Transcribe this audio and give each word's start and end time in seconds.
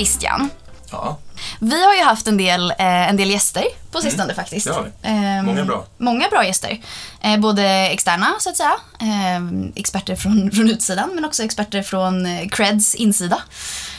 Christian, 0.00 0.50
Ja, 0.92 1.18
vi 1.58 1.84
har 1.84 1.94
ju 1.94 2.02
haft 2.02 2.26
en 2.26 2.36
del, 2.36 2.70
eh, 2.70 3.08
en 3.08 3.16
del 3.16 3.30
gäster 3.30 3.64
på 3.92 4.00
sistone 4.00 4.34
faktiskt. 4.34 4.66
det 4.66 4.72
har 4.72 4.82
vi. 4.82 4.90
Ehm, 5.02 5.46
Många 5.46 5.64
bra. 5.64 5.84
Många 5.98 6.28
bra 6.28 6.44
gäster. 6.44 6.80
Eh, 7.20 7.36
både 7.38 7.64
externa 7.68 8.34
så 8.40 8.50
att 8.50 8.56
säga, 8.56 8.76
eh, 9.00 9.70
experter 9.74 10.16
från, 10.16 10.50
från 10.54 10.70
utsidan 10.70 11.10
men 11.14 11.24
också 11.24 11.42
experter 11.42 11.82
från 11.82 12.26
eh, 12.26 12.48
Creds 12.48 12.94
insida. 12.94 13.42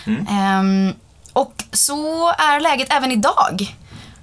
Mm. 0.05 0.27
Ehm, 0.27 0.93
och 1.33 1.63
så 1.71 2.29
är 2.29 2.59
läget 2.59 2.93
även 2.93 3.11
idag. 3.11 3.75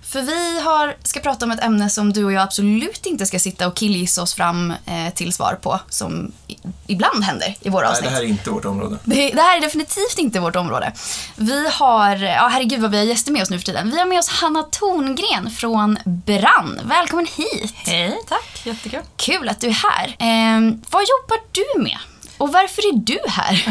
För 0.08 0.22
vi 0.22 0.60
har, 0.60 0.96
ska 1.02 1.20
prata 1.20 1.44
om 1.44 1.50
ett 1.50 1.64
ämne 1.64 1.90
som 1.90 2.12
du 2.12 2.24
och 2.24 2.32
jag 2.32 2.42
absolut 2.42 3.06
inte 3.06 3.26
ska 3.26 3.38
sitta 3.38 3.66
och 3.66 3.76
killgissa 3.76 4.22
oss 4.22 4.34
fram 4.34 4.70
eh, 4.86 5.14
till 5.14 5.32
svar 5.32 5.58
på, 5.62 5.80
som 5.88 6.32
i, 6.46 6.56
ibland 6.86 7.24
händer 7.24 7.56
i 7.60 7.68
våra 7.68 7.82
nej, 7.82 7.90
avsnitt. 7.90 8.10
det 8.10 8.16
här 8.16 8.22
är 8.22 8.26
inte 8.26 8.50
vårt 8.50 8.64
område. 8.64 8.98
Det, 9.04 9.30
det 9.30 9.40
här 9.40 9.56
är 9.56 9.60
definitivt 9.60 10.18
inte 10.18 10.40
vårt 10.40 10.56
område. 10.56 10.92
Vi 11.36 11.68
har, 11.68 12.16
ja 12.16 12.48
herregud 12.52 12.80
vad 12.80 12.90
vi 12.90 12.98
har 12.98 13.04
gäster 13.04 13.32
med 13.32 13.42
oss 13.42 13.50
nu 13.50 13.58
för 13.58 13.66
tiden. 13.66 13.90
Vi 13.90 13.98
har 13.98 14.06
med 14.06 14.18
oss 14.18 14.28
Hanna 14.28 14.62
Torngren 14.62 15.50
från 15.50 15.98
Brann. 16.04 16.80
Välkommen 16.84 17.26
hit. 17.36 17.74
Hej, 17.74 18.18
tack. 18.28 18.66
Jättekul. 18.66 19.00
Kul 19.16 19.48
att 19.48 19.60
du 19.60 19.66
är 19.66 19.72
här. 19.72 20.06
Eh, 20.08 20.60
vad 20.90 21.02
jobbar 21.02 21.38
du 21.52 21.82
med? 21.82 21.98
Och 22.38 22.52
varför 22.52 22.82
är 22.82 22.98
du 22.98 23.18
här? 23.28 23.64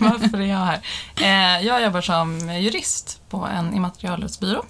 Varför 0.00 0.40
är 0.40 0.46
jag 0.46 0.56
här? 0.56 0.80
Eh, 1.20 1.66
jag 1.66 1.82
jobbar 1.82 2.00
som 2.00 2.52
jurist 2.60 3.20
på 3.28 3.48
en 3.56 3.74
immaterialrättsbyrå. 3.74 4.64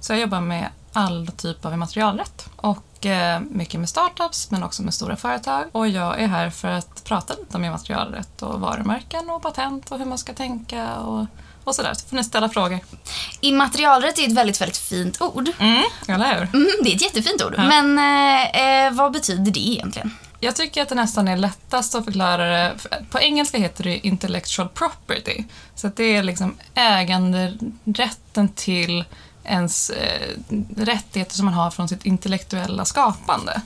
Så 0.00 0.12
jag 0.12 0.20
jobbar 0.20 0.40
med 0.40 0.68
all 0.92 1.26
typ 1.36 1.64
av 1.64 1.72
immaterialrätt. 1.72 2.48
Och 2.56 3.06
eh, 3.06 3.40
mycket 3.40 3.80
med 3.80 3.88
startups, 3.88 4.50
men 4.50 4.62
också 4.62 4.82
med 4.82 4.94
stora 4.94 5.16
företag. 5.16 5.64
Och 5.72 5.88
jag 5.88 6.20
är 6.20 6.26
här 6.26 6.50
för 6.50 6.68
att 6.68 7.04
prata 7.04 7.34
lite 7.34 7.56
om 7.56 7.64
immaterialrätt 7.64 8.42
och 8.42 8.60
varumärken 8.60 9.30
och 9.30 9.42
patent 9.42 9.92
och 9.92 9.98
hur 9.98 10.04
man 10.04 10.18
ska 10.18 10.32
tänka 10.32 10.96
och, 10.96 11.26
och 11.64 11.74
sådär. 11.74 11.94
Så 11.94 12.08
får 12.08 12.16
ni 12.16 12.24
ställa 12.24 12.48
frågor. 12.48 12.78
Immaterialrätt 13.40 14.18
är 14.18 14.26
ett 14.26 14.32
väldigt, 14.32 14.60
väldigt 14.60 14.76
fint 14.76 15.20
ord. 15.20 15.48
Mm, 15.58 15.84
eller 16.08 16.34
hur? 16.34 16.42
Mm, 16.42 16.70
det 16.82 16.90
är 16.90 16.94
ett 16.94 17.02
jättefint 17.02 17.44
ord. 17.44 17.54
Ja. 17.56 17.62
Men 17.62 17.98
eh, 17.98 18.86
eh, 18.86 18.92
vad 18.92 19.12
betyder 19.12 19.50
det 19.50 19.68
egentligen? 19.68 20.10
Jag 20.40 20.56
tycker 20.56 20.82
att 20.82 20.88
det 20.88 20.94
nästan 20.94 21.28
är 21.28 21.36
lättast 21.36 21.94
att 21.94 22.04
förklara 22.04 22.48
det. 22.48 22.74
På 23.10 23.20
engelska 23.20 23.58
heter 23.58 23.84
det 23.84 24.06
intellectual 24.06 24.68
property. 24.68 25.44
Så 25.74 25.90
det 25.96 26.04
är 26.04 26.22
liksom 26.22 26.54
äganderätten 26.74 28.48
till 28.48 29.04
ens 29.48 29.90
eh, 29.90 30.28
rättigheter 30.76 31.34
som 31.36 31.44
man 31.44 31.54
har 31.54 31.70
från 31.70 31.88
sitt 31.88 32.04
intellektuella 32.06 32.84
skapande. 32.84 33.60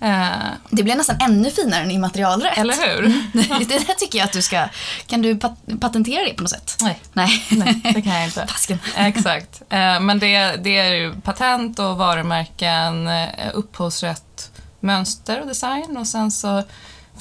Eh, 0.00 0.28
Det 0.70 0.82
blir 0.82 0.94
nästan 0.96 1.16
ännu 1.20 1.50
finare 1.50 1.80
än 1.82 1.90
immaterialrätt. 1.90 2.58
eller 2.58 2.74
hur? 2.74 3.02
det, 3.32 3.64
det 3.64 3.86
där 3.86 3.94
tycker 3.94 4.18
jag 4.18 4.24
att 4.26 4.32
du 4.32 4.42
ska... 4.42 4.68
Kan 5.06 5.22
du 5.22 5.36
pat 5.36 5.52
patentera 5.80 6.24
det 6.24 6.34
på 6.34 6.42
något 6.42 6.50
sätt? 6.50 6.76
Nej. 6.80 7.00
Nej. 7.12 7.44
Nej, 7.50 7.80
det 7.94 8.02
kan 8.02 8.12
jag 8.14 8.24
inte. 8.24 8.46
Tasken. 8.48 8.78
Exakt. 8.96 9.62
Eh, 9.68 10.00
Men 10.00 10.18
det, 10.18 10.56
det 10.56 10.78
är 10.78 10.94
ju 10.94 11.14
patent 11.20 11.78
och 11.78 11.96
varumärken, 11.96 13.08
eh, 13.08 13.28
upphovsrätt, 13.54 14.50
mönster 14.80 15.40
och 15.40 15.46
design 15.46 15.96
och 15.96 16.06
sen 16.06 16.30
så 16.30 16.62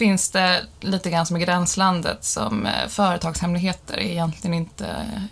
finns 0.01 0.29
det 0.29 0.61
lite 0.79 1.09
grann 1.09 1.25
som 1.25 1.37
i 1.37 1.39
gränslandet 1.39 2.23
som 2.23 2.65
eh, 2.65 2.87
företagshemligheter 2.89 3.93
är 3.93 4.09
egentligen 4.11 4.53
inte 4.53 4.85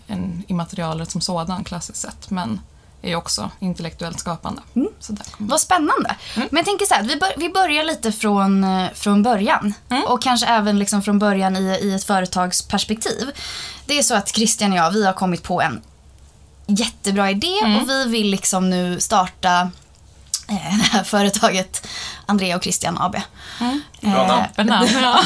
en 0.08 0.44
immaterialrätt 0.48 1.12
som 1.12 1.22
sådan 1.22 1.64
klassiskt 1.64 2.02
sett 2.02 2.30
men 2.30 2.62
är 3.02 3.16
också 3.16 3.52
intellektuellt 3.60 4.20
skapande. 4.20 4.62
Så 5.00 5.14
där 5.14 5.24
kommer 5.24 5.50
Vad 5.50 5.62
spännande. 5.62 6.16
Mm. 6.36 6.48
Men 6.52 6.58
jag 6.58 6.66
tänker 6.66 6.86
så 6.86 6.94
här, 6.94 7.04
vi, 7.04 7.16
bör, 7.16 7.34
vi 7.38 7.50
börjar 7.50 7.84
lite 7.84 8.12
från, 8.12 8.64
eh, 8.64 8.90
från 8.94 9.24
början. 9.24 9.74
Mm. 9.90 10.04
Och 10.04 10.22
kanske 10.22 10.48
även 10.48 10.80
liksom 10.80 11.02
från 11.02 11.20
början 11.20 11.56
i, 11.56 11.80
i 11.82 11.94
ett 11.94 12.04
företagsperspektiv. 12.04 13.32
Det 13.86 13.98
är 13.98 14.04
så 14.04 14.16
att 14.16 14.36
Christian 14.36 14.72
och 14.72 14.78
jag, 14.78 14.92
vi 14.92 15.06
har 15.06 15.14
kommit 15.14 15.44
på 15.44 15.62
en 15.62 15.82
jättebra 16.68 17.32
idé 17.32 17.60
Mm. 17.64 17.78
och 17.78 17.90
vi 17.90 18.06
vill 18.08 18.28
liksom 18.28 18.70
nu 18.70 19.00
starta 19.00 19.72
det 20.78 20.90
här 20.92 21.04
företaget 21.04 21.88
Andrea 22.26 22.56
och 22.56 22.64
Christian 22.64 22.98
AB. 22.98 23.16
Bra 24.02 24.28
namn. 24.28 24.48
Toppen 24.48 24.68
namn, 24.68 24.90
ja. 25.02 25.20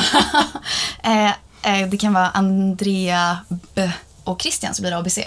Eh, 1.03 1.31
eh, 1.61 1.87
det 1.87 1.97
kan 1.97 2.13
vara 2.13 2.29
Andrea 2.29 3.37
B 3.75 3.91
och 4.23 4.41
Christian 4.41 4.73
så 4.73 4.81
blir 4.81 4.91
det 4.91 4.97
ABC. 4.97 5.17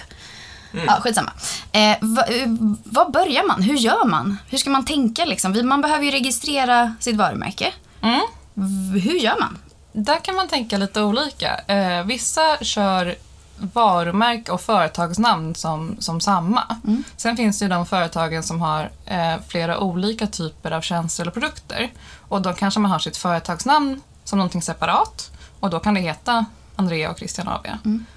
Mm. 0.72 0.86
Ja, 0.86 1.00
skitsamma. 1.00 1.32
Eh, 1.72 1.96
va, 2.00 2.22
eh, 2.22 2.48
vad 2.84 3.12
börjar 3.12 3.46
man? 3.46 3.62
Hur 3.62 3.76
gör 3.76 4.04
man? 4.04 4.38
Hur 4.48 4.58
ska 4.58 4.70
man 4.70 4.84
tänka 4.84 5.24
liksom? 5.24 5.68
Man 5.68 5.80
behöver 5.80 6.04
ju 6.04 6.10
registrera 6.10 6.94
sitt 7.00 7.16
varumärke. 7.16 7.72
Mm. 8.02 8.20
Hur 9.02 9.18
gör 9.18 9.40
man? 9.40 9.58
Där 9.92 10.18
kan 10.24 10.34
man 10.34 10.48
tänka 10.48 10.78
lite 10.78 11.02
olika. 11.02 11.60
Eh, 11.66 12.04
vissa 12.04 12.56
kör 12.60 13.14
varumärke 13.58 14.52
och 14.52 14.60
företagsnamn 14.60 15.54
som, 15.54 15.96
som 15.98 16.20
samma. 16.20 16.76
Sen 17.16 17.36
finns 17.36 17.58
det 17.58 17.64
ju 17.64 17.68
de 17.68 17.86
företagen 17.86 18.42
som 18.42 18.60
har 18.60 18.90
eh, 19.04 19.34
flera 19.48 19.78
olika 19.78 20.26
typer 20.26 20.70
av 20.70 20.80
tjänster 20.80 21.22
eller 21.22 21.32
produkter. 21.32 21.92
Och 22.28 22.42
då 22.42 22.52
kanske 22.52 22.80
man 22.80 22.90
har 22.90 22.98
sitt 22.98 23.16
företagsnamn 23.16 24.00
som 24.24 24.38
någonting 24.38 24.62
separat 24.62 25.30
och 25.60 25.70
då 25.70 25.80
kan 25.80 25.94
det 25.94 26.00
heta 26.00 26.44
Andrea 26.76 27.10
och 27.10 27.18
Christian 27.18 27.48
AB. 27.48 27.66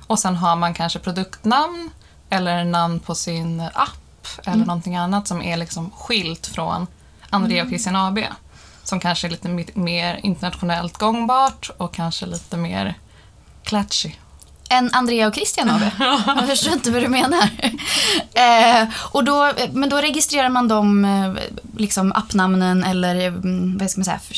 Och 0.08 0.20
sen 0.20 0.36
har 0.36 0.56
man 0.56 0.74
kanske 0.74 1.00
produktnamn 1.00 1.90
eller 2.30 2.64
namn 2.64 3.00
på 3.00 3.16
sin 3.16 3.62
app 3.74 4.28
eller 4.46 4.66
någonting 4.66 4.96
annat 4.96 5.28
som 5.28 5.42
är 5.42 5.58
liksom 5.58 5.92
skilt 5.92 6.48
från 6.48 6.88
Andrea 7.30 7.64
och 7.64 7.70
Christian 7.70 7.96
AB. 7.96 8.20
Som 8.84 9.00
kanske 9.00 9.28
är 9.28 9.30
lite 9.30 9.50
mer 9.74 10.20
internationellt 10.24 10.98
gångbart 10.98 11.70
och 11.78 11.94
kanske 11.94 12.26
lite 12.26 12.58
mer 12.58 12.94
klatschig. 13.64 14.20
En 14.70 14.90
Andrea 14.94 15.28
och 15.28 15.36
Christian 15.36 15.70
AB? 15.70 15.82
Jag 16.28 16.48
förstår 16.48 16.74
inte 16.74 16.92
vad 16.92 17.02
du 17.02 17.08
menar. 17.08 17.50
eh, 18.34 18.88
och 19.12 19.24
då, 19.24 19.52
men 19.72 19.90
då 19.90 19.98
registrerar 19.98 20.50
man 20.50 20.68
de 20.68 21.06
eh, 21.06 21.34
liksom 21.78 22.12
appnamnen 22.12 22.84
eller 22.84 23.16
mm, 23.28 23.78
vad 23.78 23.92
ska 23.92 24.00
man 24.00 24.06
säga, 24.06 24.20
för- 24.20 24.36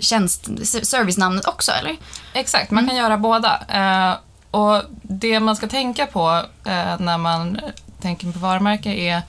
tjänst, 0.00 0.48
servicenamnet 0.82 1.46
också 1.48 1.72
eller? 1.72 1.96
Exakt, 2.32 2.70
man 2.70 2.88
kan 2.88 2.96
göra 2.96 3.18
båda. 3.18 3.60
Eh, 3.68 4.16
och 4.50 4.82
det 5.02 5.40
man 5.40 5.56
ska 5.56 5.68
tänka 5.68 6.06
på 6.06 6.42
eh, 6.64 7.00
när 7.00 7.18
man 7.18 7.60
tänker 8.00 8.32
på 8.32 8.38
varumärke 8.38 8.90
är 8.90 9.22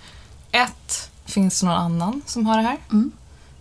ett, 0.51 1.09
finns 1.25 1.59
det 1.59 1.65
någon 1.67 1.75
annan 1.77 2.21
som 2.25 2.45
har 2.45 2.57
det 2.57 2.63
här? 2.63 2.77
Mm. 2.91 3.11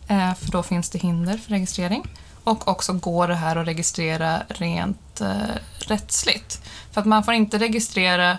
Eh, 0.08 0.34
för 0.34 0.50
då 0.50 0.62
finns 0.62 0.90
det 0.90 0.98
hinder 0.98 1.38
för 1.38 1.50
registrering. 1.50 2.04
Och 2.44 2.68
också 2.68 2.92
går 2.92 3.28
det 3.28 3.34
här 3.34 3.56
att 3.56 3.66
registrera 3.66 4.42
rent 4.48 4.98
eh, 5.20 5.56
rättsligt. 5.78 6.60
För 6.92 7.00
att 7.00 7.06
man 7.06 7.24
får 7.24 7.34
inte 7.34 7.58
registrera 7.58 8.38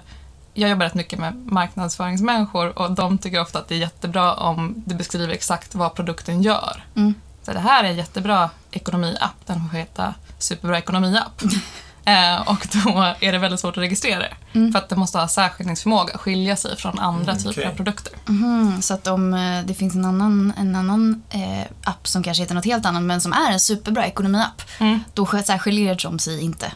jag 0.53 0.69
jobbar 0.69 0.85
rätt 0.85 0.93
mycket 0.93 1.19
med 1.19 1.35
marknadsföringsmänniskor 1.35 2.79
och 2.79 2.91
de 2.91 3.17
tycker 3.17 3.41
ofta 3.41 3.59
att 3.59 3.67
det 3.67 3.75
är 3.75 3.79
jättebra 3.79 4.33
om 4.33 4.73
det 4.85 4.95
beskriver 4.95 5.33
exakt 5.33 5.75
vad 5.75 5.95
produkten 5.95 6.41
gör. 6.41 6.83
Mm. 6.95 7.13
Så 7.43 7.53
det 7.53 7.59
här 7.59 7.83
är 7.83 7.89
en 7.89 7.95
jättebra 7.95 8.49
ekonomiapp, 8.71 9.45
den 9.45 9.69
får 9.69 9.77
heta 9.77 10.13
Superbra 10.39 10.77
ekonomiapp. 10.77 11.41
eh, 12.05 12.41
och 12.47 12.67
då 12.73 13.13
är 13.19 13.31
det 13.31 13.37
väldigt 13.37 13.59
svårt 13.59 13.77
att 13.77 13.83
registrera 13.83 14.19
det. 14.19 14.33
Mm. 14.53 14.71
För 14.71 14.79
att 14.79 14.89
det 14.89 14.95
måste 14.95 15.17
ha 15.17 15.27
särskiljningsförmåga, 15.27 16.17
skilja 16.17 16.55
sig 16.55 16.77
från 16.77 16.99
andra 16.99 17.31
Mm, 17.31 17.37
typer 17.43 17.51
okej. 17.61 17.65
av 17.65 17.75
produkter. 17.75 18.13
Mhm, 18.25 18.81
så 18.81 18.93
att 18.93 19.07
om 19.07 19.33
eh, 19.33 19.61
det 19.65 19.73
finns 19.73 19.95
en 19.95 20.05
annan, 20.05 20.53
en 20.57 20.75
annan 20.75 21.23
eh, 21.29 21.65
app 21.83 22.07
som 22.07 22.23
kanske 22.23 22.43
heter 22.43 22.55
något 22.55 22.65
helt 22.65 22.85
annat 22.85 23.03
men 23.03 23.21
som 23.21 23.33
är 23.33 23.51
en 23.51 23.59
superbra 23.59 24.05
ekonomiapp, 24.05 24.61
Mm. 24.79 24.99
då 25.13 25.25
sk- 25.25 25.43
så 25.43 25.51
här 25.51 25.59
skiljer 25.59 25.97
de 26.03 26.19
sig 26.19 26.41
inte. 26.43 26.71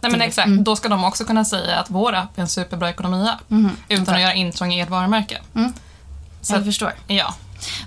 Nej 0.00 0.10
men 0.12 0.20
exakt, 0.22 0.46
mm. 0.46 0.64
då 0.64 0.76
ska 0.76 0.88
de 0.88 1.04
också 1.04 1.24
kunna 1.24 1.44
säga 1.44 1.78
att 1.78 1.90
vår 1.90 2.12
app 2.14 2.38
är 2.38 2.42
en 2.42 2.48
superbra 2.48 2.90
ekonomiapp. 2.90 3.38
Mhm, 3.50 3.70
Utan 3.88 4.02
okej. 4.02 4.14
att 4.14 4.20
göra 4.20 4.34
intrång 4.34 4.72
i 4.72 4.80
ert 4.80 4.90
varumärke. 4.90 5.38
Mm. 5.54 5.72
Så 6.42 6.54
Jag 6.54 6.64
förstår. 6.64 6.92
ja. 7.06 7.34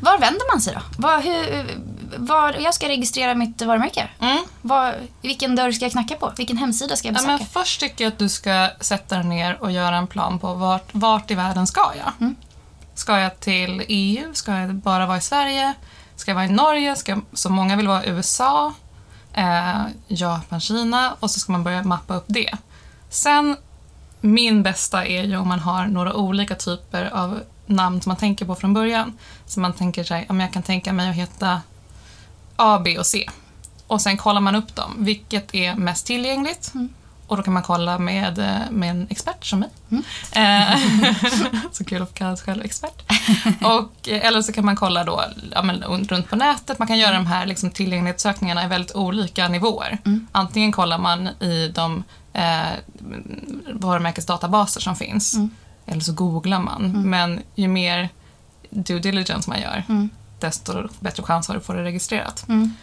Var 0.02 0.18
vänder 0.18 0.54
man 0.54 0.62
sig 0.62 0.74
då? 0.74 0.82
Var, 0.98 1.22
hur, 1.22 1.66
var, 2.18 2.54
jag 2.54 2.74
ska 2.74 2.88
registrera 2.88 3.36
mitt 3.36 3.62
varumärke. 3.62 4.10
Mm. 4.20 4.44
Var, 4.62 4.96
vilken 5.22 5.56
dörr 5.56 5.72
ska 5.72 5.86
jag 5.86 5.92
knacka 5.92 6.16
på? 6.16 6.32
Vilken 6.38 6.58
hemsida 6.58 6.96
ska 6.96 7.08
jag 7.08 7.14
Ja, 7.14 7.16
besöka? 7.18 7.38
men 7.38 7.46
först 7.48 7.80
tycker 7.80 8.04
jag 8.04 8.12
att 8.14 8.20
du 8.20 8.30
ska 8.30 8.70
sätta 8.80 9.16
dig 9.16 9.26
ner 9.26 9.64
och 9.64 9.72
göra 9.72 9.98
en 9.98 10.08
plan 10.08 10.40
på 10.40 10.54
vart, 10.54 10.88
vart 10.92 11.32
i 11.32 11.36
världen 11.36 11.68
ska 11.68 11.92
jag? 11.98 12.12
Mm. 12.22 12.36
Ska 12.94 13.20
jag 13.20 13.40
till 13.40 13.84
EU? 13.88 14.34
Ska 14.34 14.52
jag 14.52 14.76
bara 14.76 15.06
vara 15.06 15.18
i 15.18 15.22
Sverige? 15.22 15.74
Ska 16.16 16.32
jag 16.32 16.36
vara 16.36 16.46
i 16.46 16.52
Norge? 16.52 16.96
Ska, 16.96 17.22
så 17.34 17.50
många 17.50 17.76
vill 17.76 17.88
vara 17.88 18.06
i 18.06 18.10
USA, 18.10 18.74
eh, 19.34 19.82
Japan, 20.08 20.60
Kina 20.60 21.16
och 21.20 21.32
så 21.32 21.40
ska 21.40 21.52
man 21.52 21.64
börja 21.64 21.84
mappa 21.84 22.16
upp 22.16 22.26
det. 22.28 22.52
Sen, 23.10 23.58
min 24.22 24.64
bästa 24.64 25.06
är 25.06 25.24
ju 25.24 25.38
om 25.38 25.48
man 25.48 25.60
har 25.60 25.86
några 25.86 26.14
olika 26.14 26.56
typer 26.56 27.14
av 27.14 27.40
namn 27.66 28.02
som 28.02 28.10
man 28.10 28.18
tänker 28.18 28.46
på 28.46 28.56
från 28.56 28.74
början. 28.74 29.18
Så 29.46 29.60
man 29.60 29.74
tänker 29.74 30.04
sig, 30.04 30.26
om 30.30 30.40
jag 30.40 30.54
kan 30.54 30.64
tänka 30.64 30.94
mig 30.94 31.10
att 31.10 31.16
heta 31.16 31.62
A, 32.56 32.82
B 32.84 32.98
och 32.98 33.06
C. 33.06 33.30
Och 33.88 34.02
sen 34.02 34.18
kollar 34.18 34.42
man 34.42 34.56
upp 34.56 34.76
dem. 34.76 34.96
Vilket 34.98 35.56
är 35.56 35.76
mest 35.76 36.06
tillgängligt? 36.06 36.74
och 37.28 37.38
då 37.38 37.44
kan 37.44 37.54
man 37.54 37.64
kolla 37.64 38.00
med, 38.00 38.40
eh, 38.40 38.72
med 38.72 38.90
en 38.90 39.08
expert 39.10 39.46
som 39.46 39.60
mig. 39.60 39.70
Mm. 39.92 40.04
Eh, 40.32 40.80
så 41.72 41.84
kul 41.84 42.02
att 42.02 42.10
få 42.10 42.16
kalla 42.16 42.36
sig 42.36 42.46
själv 42.46 42.64
expert. 42.64 43.04
Och, 43.62 44.10
eh, 44.10 44.26
eller 44.26 44.42
så 44.42 44.54
kan 44.54 44.66
man 44.66 44.76
kolla 44.76 45.04
då, 45.04 45.24
ja, 45.52 45.62
men, 45.62 45.84
runt 45.84 46.30
på 46.30 46.36
nätet. 46.36 46.80
Man 46.80 46.88
kan 46.88 46.98
göra 46.98 47.14
de 47.14 47.26
här 47.26 47.46
liksom, 47.46 47.72
tillgänglighetssökningarna 47.72 48.66
i 48.66 48.68
väldigt 48.68 48.96
olika 48.96 49.48
nivåer. 49.48 49.98
Mm. 50.06 50.28
Antingen 50.32 50.72
kollar 50.72 50.98
man 50.98 51.28
i 51.28 51.72
de 51.76 52.04
eh, 52.34 52.74
varumärkesdatabaser 53.74 54.82
som 54.82 54.96
finns. 54.96 55.34
Mm. 55.34 55.50
Eller 55.86 56.02
så 56.02 56.14
googlar 56.14 56.60
man. 56.60 57.10
Men 57.10 57.42
ju 57.56 57.68
mer 57.68 58.10
due 58.70 59.00
diligence 59.00 59.50
man 59.50 59.62
gör, 59.62 59.84
Mm. 59.90 60.10
Desto 60.46 60.88
bättre 61.00 61.24
chans 61.24 61.48
har 61.48 61.56
du 61.56 61.60
att 61.60 61.66
få 61.66 61.74
det 61.74 61.84
registrerat. 61.84 62.46
Mm. 62.50 62.74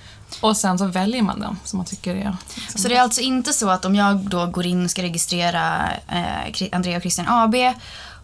Och 0.40 0.56
sen 0.56 0.78
så 0.78 0.86
väljer 0.86 1.22
man 1.22 1.40
den 1.40 1.58
som 1.64 1.76
man 1.76 1.86
tycker 1.86 2.14
är... 2.16 2.36
Liksom, 2.54 2.80
Så 2.80 2.88
det 2.88 2.96
är 2.96 3.02
alltså 3.02 3.20
inte 3.20 3.52
så 3.52 3.70
att 3.70 3.84
om 3.84 3.94
jag 3.94 4.16
då 4.16 4.46
går 4.46 4.66
in 4.66 4.84
och 4.84 4.90
ska 4.90 5.02
registrera 5.02 5.90
eh, 6.08 6.68
Andrea 6.72 6.96
och 6.96 7.02
Christian 7.02 7.26
AB 7.28 7.54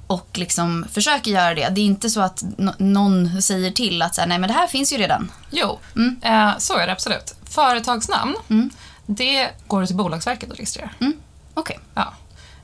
och 0.07 0.29
liksom 0.35 0.87
försöker 0.93 1.31
göra 1.31 1.55
det. 1.55 1.69
Det 1.69 1.81
är 1.81 1.85
inte 1.85 2.11
så 2.11 2.21
att 2.21 2.43
no- 2.43 2.75
någon 2.79 3.43
säger 3.43 3.71
till 3.71 4.03
att 4.03 4.15
så 4.15 4.21
här, 4.21 4.29
nej 4.29 4.39
men 4.39 4.49
det 4.49 4.55
här 4.55 4.67
finns 4.67 4.93
ju 4.93 4.97
redan. 4.97 5.33
Jo, 5.51 5.79
Mm. 5.97 6.17
eh, 6.23 6.59
så 6.59 6.77
är 6.77 6.87
det 6.87 6.93
absolut. 6.93 7.35
Företagsnamn, 7.45 8.35
Mm. 8.51 8.71
det 9.07 9.49
går 9.67 9.87
till 9.87 9.97
Bolagsverket 9.97 10.51
och 10.51 10.57
registrerar. 10.57 10.93
Mm. 11.01 11.13
Okej. 11.55 11.79
Ja. 11.95 12.13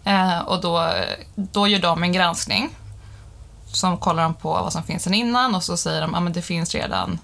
Eh, 0.04 0.38
och 0.38 0.60
då, 0.60 0.92
då 1.36 1.68
gör 1.68 1.78
de 1.80 2.02
en 2.02 2.12
granskning. 2.12 2.70
Som 3.74 3.98
kollar 3.98 4.22
de 4.22 4.34
på 4.34 4.48
vad 4.52 4.72
som 4.72 4.82
finns 4.82 5.02
sedan 5.02 5.14
innan 5.14 5.54
och 5.54 5.62
så 5.62 5.76
säger 5.76 6.00
de 6.00 6.10
att 6.14 6.18
ah, 6.18 6.20
men 6.20 6.32
det 6.32 6.42
finns 6.42 6.74
redan 6.74 7.18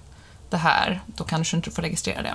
det 0.50 0.56
här, 0.56 1.00
då 1.06 1.24
kanske 1.24 1.56
du 1.56 1.58
inte 1.58 1.70
får 1.70 1.82
registrera 1.82 2.22
det. 2.22 2.34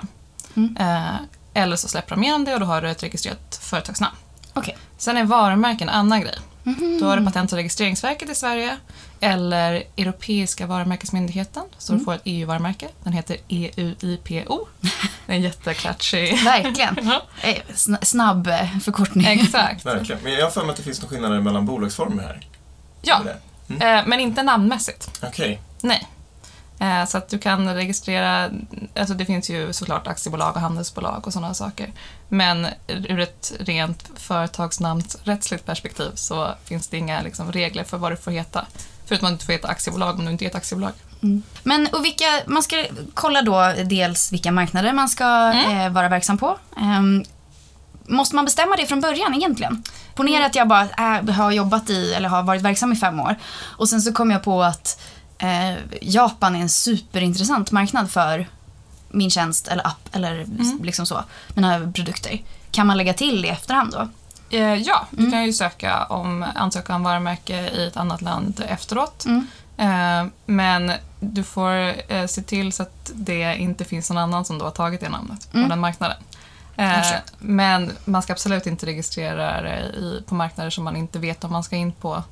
Mm. 0.56 0.76
Eh, 0.76 1.14
eller 1.54 1.76
så 1.76 1.88
släpper 1.88 2.14
de 2.16 2.24
igen 2.24 2.44
det 2.44 2.54
och 2.54 2.60
då 2.60 2.66
har 2.66 2.82
du 2.82 2.90
ett 2.90 3.02
registrerat 3.02 3.58
företagsnamn. 3.62 4.16
Okej. 4.54 4.76
Sen 4.98 5.16
är 5.16 5.24
varumärken 5.24 5.88
en 5.88 5.94
annan 5.94 6.20
grej. 6.20 6.34
Mhm. 6.62 6.98
Då 7.00 7.06
har 7.06 7.16
du 7.16 7.24
Patent 7.24 7.52
och 7.52 7.56
registreringsverket 7.58 8.30
i 8.30 8.34
Sverige 8.34 8.76
eller 9.20 9.82
Europeiska 9.96 10.66
varumärkesmyndigheten, 10.66 11.62
så 11.78 11.92
Mm. 11.92 11.98
du 11.98 12.04
får 12.04 12.14
ett 12.14 12.20
EU-varumärke. 12.24 12.88
Den 13.04 13.12
heter 13.12 13.36
EUIPO. 13.48 14.66
Det 15.26 15.32
är 15.32 15.36
en 15.36 15.42
jätteklatschig... 15.42 16.38
Verkligen. 16.44 16.96
Ja, 17.02 17.22
Eh, 17.42 17.56
sn- 17.74 18.04
snabb 18.04 18.46
eh, 18.46 18.78
förkortning. 18.78 19.26
Exakt. 19.26 19.86
Verkligen. 19.86 20.22
Men 20.22 20.32
jag 20.32 20.44
har 20.44 20.50
för 20.50 20.60
mig 20.62 20.70
att 20.70 20.76
det 20.76 20.82
finns 20.82 21.02
några 21.02 21.10
skillnader 21.14 21.40
mellan 21.40 21.66
bolagsformer 21.66 22.22
här. 22.22 22.46
Ja, 23.02 23.20
Är 23.20 23.36
det? 23.66 23.84
eh, 23.98 24.02
men 24.06 24.20
inte 24.20 24.42
namnmässigt. 24.42 25.10
Okej. 25.22 25.60
Nej. 25.82 26.06
Eh, 26.80 27.04
Så 27.06 27.18
att 27.18 27.28
du 27.28 27.38
kan 27.38 27.74
registrera, 27.74 28.50
alltså 28.98 29.14
det 29.14 29.24
finns 29.26 29.50
ju 29.50 29.72
såklart 29.72 30.06
aktiebolag 30.06 30.54
och 30.56 30.60
handelsbolag 30.60 31.26
och 31.26 31.32
sådana 31.32 31.54
saker. 31.54 31.92
Men 32.28 32.66
ur 32.86 33.20
ett 33.20 33.52
rent 33.60 34.10
företagsnamnsrättsligt 34.16 35.66
perspektiv 35.66 36.10
så 36.14 36.54
finns 36.64 36.88
det 36.88 36.96
inga 36.96 37.22
liksom, 37.22 37.52
regler 37.52 37.84
för 37.84 37.96
vad 37.98 38.12
du 38.12 38.16
får 38.16 38.30
heta. 38.30 38.66
Förutom 39.06 39.26
att 39.26 39.30
du 39.30 39.32
inte 39.34 39.44
får 39.46 39.52
heta 39.52 39.68
aktiebolag 39.68 40.18
om 40.18 40.24
du 40.24 40.30
inte 40.30 40.44
är 40.44 40.48
ett 40.48 40.54
aktiebolag. 40.54 40.92
Mm. 41.22 41.42
Men 41.62 41.86
och 41.92 42.04
vilka, 42.04 42.24
man 42.46 42.62
ska 42.62 42.84
kolla 43.14 43.42
då 43.42 43.72
dels 43.84 44.32
vilka 44.32 44.52
marknader 44.52 44.92
man 44.92 45.08
ska 45.08 45.24
Mm. 45.24 45.80
eh, 45.80 45.92
vara 45.92 46.08
verksam 46.08 46.38
på. 46.38 46.58
Måste 48.08 48.36
man 48.36 48.44
bestämma 48.44 48.76
det 48.76 48.86
från 48.86 49.00
början 49.00 49.34
egentligen? 49.34 49.82
Ponera 50.14 50.36
Mm. 50.36 50.46
att 50.46 50.54
jag 50.54 50.68
bara 50.68 50.82
äh, 51.18 51.30
har 51.34 51.50
jobbat 51.52 51.90
i 51.90 52.14
eller 52.14 52.28
har 52.28 52.42
varit 52.42 52.62
verksam 52.62 52.92
i 52.92 52.96
fem 52.96 53.20
år 53.20 53.36
och 53.62 53.88
sen 53.88 54.00
så 54.02 54.12
kom 54.12 54.30
jag 54.30 54.42
på 54.42 54.62
att 54.62 55.00
eh, 55.38 55.74
Japan 56.02 56.56
är 56.56 56.60
en 56.60 56.68
superintressant 56.68 57.70
marknad 57.70 58.10
för 58.10 58.48
min 59.08 59.30
tjänst 59.30 59.68
eller 59.68 59.86
app 59.86 60.08
eller 60.12 60.32
Mm. 60.40 60.78
liksom 60.82 61.06
så, 61.06 61.24
mina 61.54 61.92
produkter. 61.92 62.42
Kan 62.70 62.86
man 62.86 62.96
lägga 62.96 63.14
till 63.14 63.44
i 63.44 63.48
efterhand 63.48 63.92
då? 63.92 64.08
Eh, 64.56 64.74
Ja, 64.74 65.06
du 65.10 65.18
Mm. 65.20 65.32
kan 65.32 65.44
ju 65.44 65.52
söka 65.52 66.04
om 66.04 66.44
ansöka 66.54 66.94
om 66.94 67.02
varumärke 67.02 67.70
i 67.70 67.86
ett 67.86 67.96
annat 67.96 68.22
land 68.22 68.62
efteråt. 68.68 69.24
Mm. 69.24 69.46
Eh, 69.78 70.30
Men 70.46 70.92
du 71.20 71.42
får 71.44 71.72
eh, 72.12 72.26
se 72.26 72.42
till 72.42 72.72
så 72.72 72.82
att 72.82 73.10
det 73.14 73.56
inte 73.56 73.84
finns 73.84 74.10
någon 74.10 74.18
annan 74.18 74.44
som 74.44 74.58
då 74.58 74.64
har 74.64 74.70
tagit 74.72 75.00
det 75.00 75.08
namnet 75.08 75.48
Mm. 75.54 75.64
på 75.66 75.70
den 75.70 75.80
marknaden. 75.80 76.16
Eh. 76.76 77.06
Men 77.38 77.92
man 78.04 78.22
ska 78.22 78.32
absolut 78.32 78.66
inte 78.66 78.86
registrera 78.86 79.62
det 79.62 79.78
i, 79.78 80.22
på 80.26 80.34
marknader 80.34 80.70
som 80.70 80.84
man 80.84 80.96
inte 80.96 81.18
vet 81.18 81.44
om 81.44 81.52
man 81.52 81.62
ska 81.64 81.76
in 81.76 81.92
på. 81.92 82.22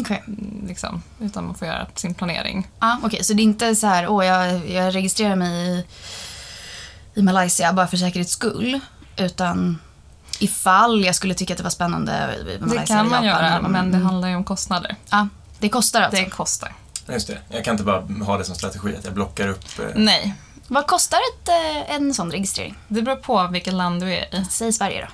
Okej. 0.00 0.22
mm, 0.26 0.64
Liksom, 0.68 1.02
utan 1.20 1.44
man 1.46 1.54
får 1.54 1.68
göra 1.68 1.86
sin 1.94 2.14
planering. 2.14 2.68
Ja, 2.80 2.98
okej, 3.02 3.24
så 3.24 3.32
det 3.32 3.42
är 3.42 3.44
inte 3.44 3.76
så 3.76 3.86
här, 3.86 4.08
åh, 4.08 4.26
jag, 4.26 4.68
jag 4.70 4.94
registrerar 4.94 5.36
mig 5.36 5.68
i, 5.68 5.84
i 7.14 7.22
Malaysia 7.22 7.72
bara 7.72 7.86
för 7.86 7.96
säkerhets 7.96 8.32
skull. 8.32 8.80
Utan 9.16 9.78
ifall 10.38 11.04
jag 11.04 11.14
skulle 11.14 11.34
tycka 11.34 11.52
att 11.54 11.58
det 11.58 11.62
var 11.62 11.70
spännande 11.70 12.12
med 12.12 12.46
Det 12.60 12.66
Malaysia 12.66 12.86
kan 12.86 12.98
eller 12.98 13.10
man 13.10 13.24
göra, 13.24 13.48
eller- 13.58 13.68
men 13.68 13.90
det 13.90 13.96
mm. 13.96 14.06
handlar 14.06 14.28
ju 14.28 14.36
om 14.36 14.44
kostnader. 14.44 14.96
Ja, 15.10 15.28
det 15.58 15.68
kostar 15.68 16.02
alltså. 16.02 16.22
Det 16.22 16.30
kostar. 16.30 16.72
Just 17.08 17.26
det. 17.26 17.38
Jag 17.48 17.64
kan 17.64 17.74
inte 17.74 17.84
bara 17.84 18.00
ha 18.26 18.38
det 18.38 18.44
som 18.44 18.54
strategi 18.54 18.96
att 18.98 19.04
jag 19.04 19.14
blockar 19.14 19.48
upp... 19.48 19.64
eh, 19.78 19.84
Nej, 19.94 20.34
Vad 20.72 20.86
kostar 20.86 21.18
ett, 21.18 21.48
eh, 21.48 21.94
en 21.94 22.14
sån 22.14 22.30
registrering? 22.32 22.74
det 22.88 23.02
beror 23.02 23.16
på 23.16 23.48
vilket 23.52 23.74
land 23.74 24.02
du 24.02 24.14
är 24.14 24.34
i. 24.34 24.44
Säg 24.50 24.72
Sverige 24.72 25.06
då. 25.06 25.10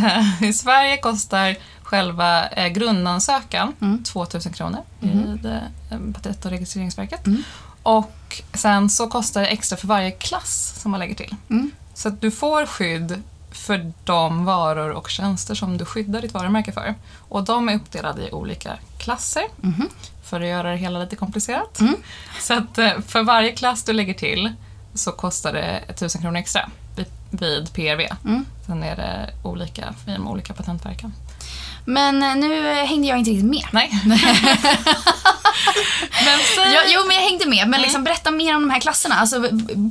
I 0.46 0.52
Sverige 0.52 0.96
kostar 0.96 1.56
själva 1.82 2.48
eh, 2.48 2.68
grundansökan 2.68 3.72
Mm. 3.80 4.04
2000 4.04 4.52
kronor 4.52 4.80
eh, 5.02 5.98
Patent 6.14 6.44
och 6.44 6.50
registreringsverket. 6.50 7.26
Mm. 7.26 7.42
Och 7.82 8.42
sen 8.54 8.90
så 8.90 9.06
kostar 9.08 9.40
det 9.40 9.46
extra 9.46 9.76
för 9.76 9.86
varje 9.86 10.10
klass 10.10 10.74
som 10.82 10.90
man 10.90 11.00
lägger 11.00 11.14
till. 11.14 11.36
Mm. 11.50 11.70
Så 11.94 12.08
att 12.08 12.20
du 12.20 12.30
får 12.30 12.66
skydd 12.66 13.22
för 13.52 13.92
de 14.04 14.44
varor 14.44 14.90
och 14.90 15.10
tjänster 15.10 15.54
som 15.54 15.78
du 15.78 15.84
skyddar 15.84 16.22
ditt 16.22 16.34
varumärke 16.34 16.72
för. 16.72 16.94
Och 17.28 17.44
de 17.44 17.68
är 17.68 17.74
uppdelade 17.74 18.28
i 18.28 18.32
olika 18.32 18.72
klasser 18.98 19.44
Mhm. 19.60 19.88
för 20.24 20.40
att 20.40 20.46
göra 20.46 20.70
det 20.70 20.76
hela 20.76 20.98
lite 20.98 21.16
komplicerat. 21.16 21.80
Mm. 21.80 21.94
Så 22.40 22.54
att 22.54 22.78
eh, 22.78 22.92
för 23.06 23.22
varje 23.22 23.52
klass 23.52 23.82
du 23.84 23.92
lägger 23.92 24.14
till 24.14 24.52
så 24.94 25.12
kostar 25.12 25.52
det 25.52 25.84
1000 25.88 26.22
kronor 26.22 26.38
extra 26.38 26.70
vid, 26.96 27.06
vid 27.30 27.72
PRV. 27.72 28.08
Mm. 28.24 28.44
Sen 28.66 28.82
är 28.82 28.96
det 28.96 29.30
olika 29.42 29.94
i 30.06 30.10
de 30.10 30.28
olika 30.28 30.54
patentverken. 30.54 31.12
Men 31.84 32.22
eh, 32.22 32.36
nu 32.36 32.68
eh, 32.70 32.86
hängde 32.86 33.08
jag 33.08 33.18
inte 33.18 33.30
riktigt 33.30 33.50
med. 33.50 33.64
Nej. 33.72 33.90
men 36.24 36.38
säg... 36.56 36.72
Ja, 36.74 36.80
jo, 36.86 37.00
men 37.06 37.16
jag 37.16 37.22
hängde 37.22 37.46
med. 37.46 37.58
Mm. 37.58 37.70
Men 37.70 37.82
liksom, 37.82 38.04
berätta 38.04 38.30
mer 38.30 38.56
om 38.56 38.62
de 38.62 38.70
här 38.70 38.80
klasserna. 38.80 39.14
Alltså, 39.14 39.42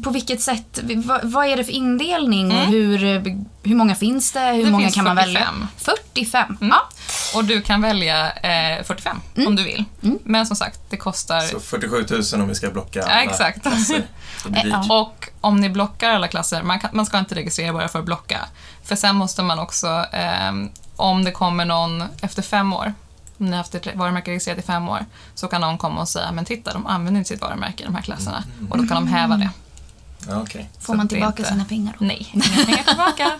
på 0.03 0.09
vilket 0.09 0.41
sätt, 0.41 0.79
vad, 0.95 1.19
vad 1.23 1.45
är 1.47 1.57
det 1.57 1.63
för 1.63 1.71
indelning 1.71 2.51
och 2.51 2.57
Mm. 2.57 2.71
hur, 2.71 3.03
eh, 3.03 3.21
hur 3.63 3.75
många 3.75 3.95
finns 3.95 4.31
det? 4.31 4.39
Hur 4.39 4.65
Det 4.65 4.71
många 4.71 4.91
kan 4.91 5.03
man 5.03 5.17
45. 5.17 5.33
välja? 5.33 5.67
45. 5.77 6.57
Mm. 6.61 6.69
Ja. 6.69 6.89
Och 7.37 7.45
du 7.45 7.61
kan 7.61 7.81
välja 7.81 8.31
eh, 8.31 8.83
45 8.83 9.17
om 9.47 9.55
du 9.55 9.63
vill. 9.63 9.85
Mm. 10.03 10.19
Men 10.23 10.45
som 10.47 10.55
sagt, 10.55 10.79
det 10.89 10.97
kostar... 10.97 11.41
Så 11.41 11.59
47 11.59 12.05
000 12.33 12.41
om 12.41 12.47
vi 12.47 12.55
ska 12.55 12.69
blocka 12.69 13.03
alla 13.03 13.13
Ja, 13.13 13.21
exakt. 13.31 13.61
klasser. 13.61 14.03
Och 14.89 15.29
om 15.41 15.61
ni 15.61 15.69
blockar 15.69 16.09
alla 16.09 16.27
klasser, 16.27 16.63
man, 16.63 16.79
kan, 16.79 16.89
man 16.93 17.05
ska 17.05 17.19
inte 17.19 17.35
registrera 17.35 17.73
bara 17.73 17.87
för 17.87 17.99
att 17.99 18.05
blocka. 18.05 18.39
För 18.83 18.95
sen 18.95 19.15
måste 19.15 19.43
man 19.43 19.59
också, 19.59 19.87
ehm, 20.11 20.69
om 20.95 21.23
det 21.23 21.31
kommer 21.31 21.65
någon 21.65 22.03
efter 22.21 22.41
fem 22.41 22.73
år, 22.73 22.93
om 23.37 23.45
ni 23.45 23.51
har 23.51 23.57
haft 23.57 23.75
ett 23.75 23.95
varumärke 23.95 24.31
registrerat 24.31 24.59
i 24.59 24.61
fem 24.61 24.89
år, 24.89 25.05
så 25.35 25.47
kan 25.47 25.61
någon 25.61 25.77
komma 25.77 26.01
och 26.01 26.09
säga, 26.09 26.31
men 26.31 26.45
titta, 26.45 26.73
de 26.73 26.87
använder 26.87 27.19
inte 27.19 27.27
sitt 27.27 27.41
varumärke 27.41 27.83
i 27.83 27.85
de 27.85 27.95
här 27.95 28.01
klasserna. 28.01 28.43
Och 28.69 28.77
då 28.77 28.87
kan 28.87 28.95
de 28.95 29.07
häva 29.07 29.37
det. 29.37 29.49
Okej. 30.41 30.69
Får 30.79 30.95
man 30.95 31.07
tillbaka 31.07 31.37
inte- 31.37 31.51
sina 31.51 31.65
pengar 31.65 31.95
då? 31.99 32.05
Nej, 32.05 32.27
inga 32.33 32.43
pengar 32.65 32.83
tillbaka. 32.83 33.31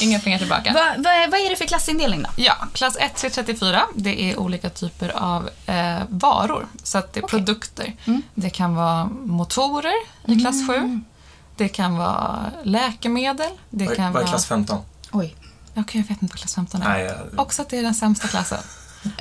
inga 0.00 0.18
pengar 0.18 0.38
tillbaka. 0.38 0.72
Va, 0.72 0.80
va, 0.96 1.10
vad 1.30 1.40
är 1.40 1.50
det 1.50 1.56
för 1.56 1.64
klassindelning 1.64 2.22
då? 2.22 2.28
Ja, 2.36 2.54
klass 2.72 2.96
1 3.00 3.14
till 3.14 3.30
34, 3.30 3.82
det 3.94 4.22
är 4.30 4.38
olika 4.38 4.70
typer 4.70 5.08
av 5.08 5.50
eh, 5.66 5.98
varor. 6.08 6.66
Så 6.82 6.98
att 6.98 7.12
det 7.12 7.20
är 7.20 7.24
Okej. 7.24 7.38
produkter. 7.38 7.94
Mm. 8.04 8.22
Det 8.34 8.50
kan 8.50 8.74
vara 8.74 9.04
motorer 9.24 9.92
i 10.26 10.40
klass 10.40 10.66
7. 10.68 11.00
Det 11.56 11.68
kan 11.68 11.96
vara 11.96 12.44
läkemedel. 12.62 13.50
Det 13.70 13.86
Vad 13.86 13.96
kan 13.96 14.12
vad 14.12 14.22
är 14.22 14.24
vara... 14.24 14.30
klass 14.32 14.46
15? 14.46 14.78
Oj. 15.12 15.34
Okej, 15.76 16.00
jag 16.00 16.08
vet 16.08 16.22
inte 16.22 16.32
vad 16.32 16.38
klass 16.40 16.54
15 16.54 16.82
är. 16.82 16.88
Nej, 16.88 17.02
jag... 17.04 17.40
Också 17.40 17.62
att 17.62 17.68
det 17.68 17.78
är 17.78 17.82
den 17.82 17.94
sämsta 17.94 18.28
klassen. 18.28 18.58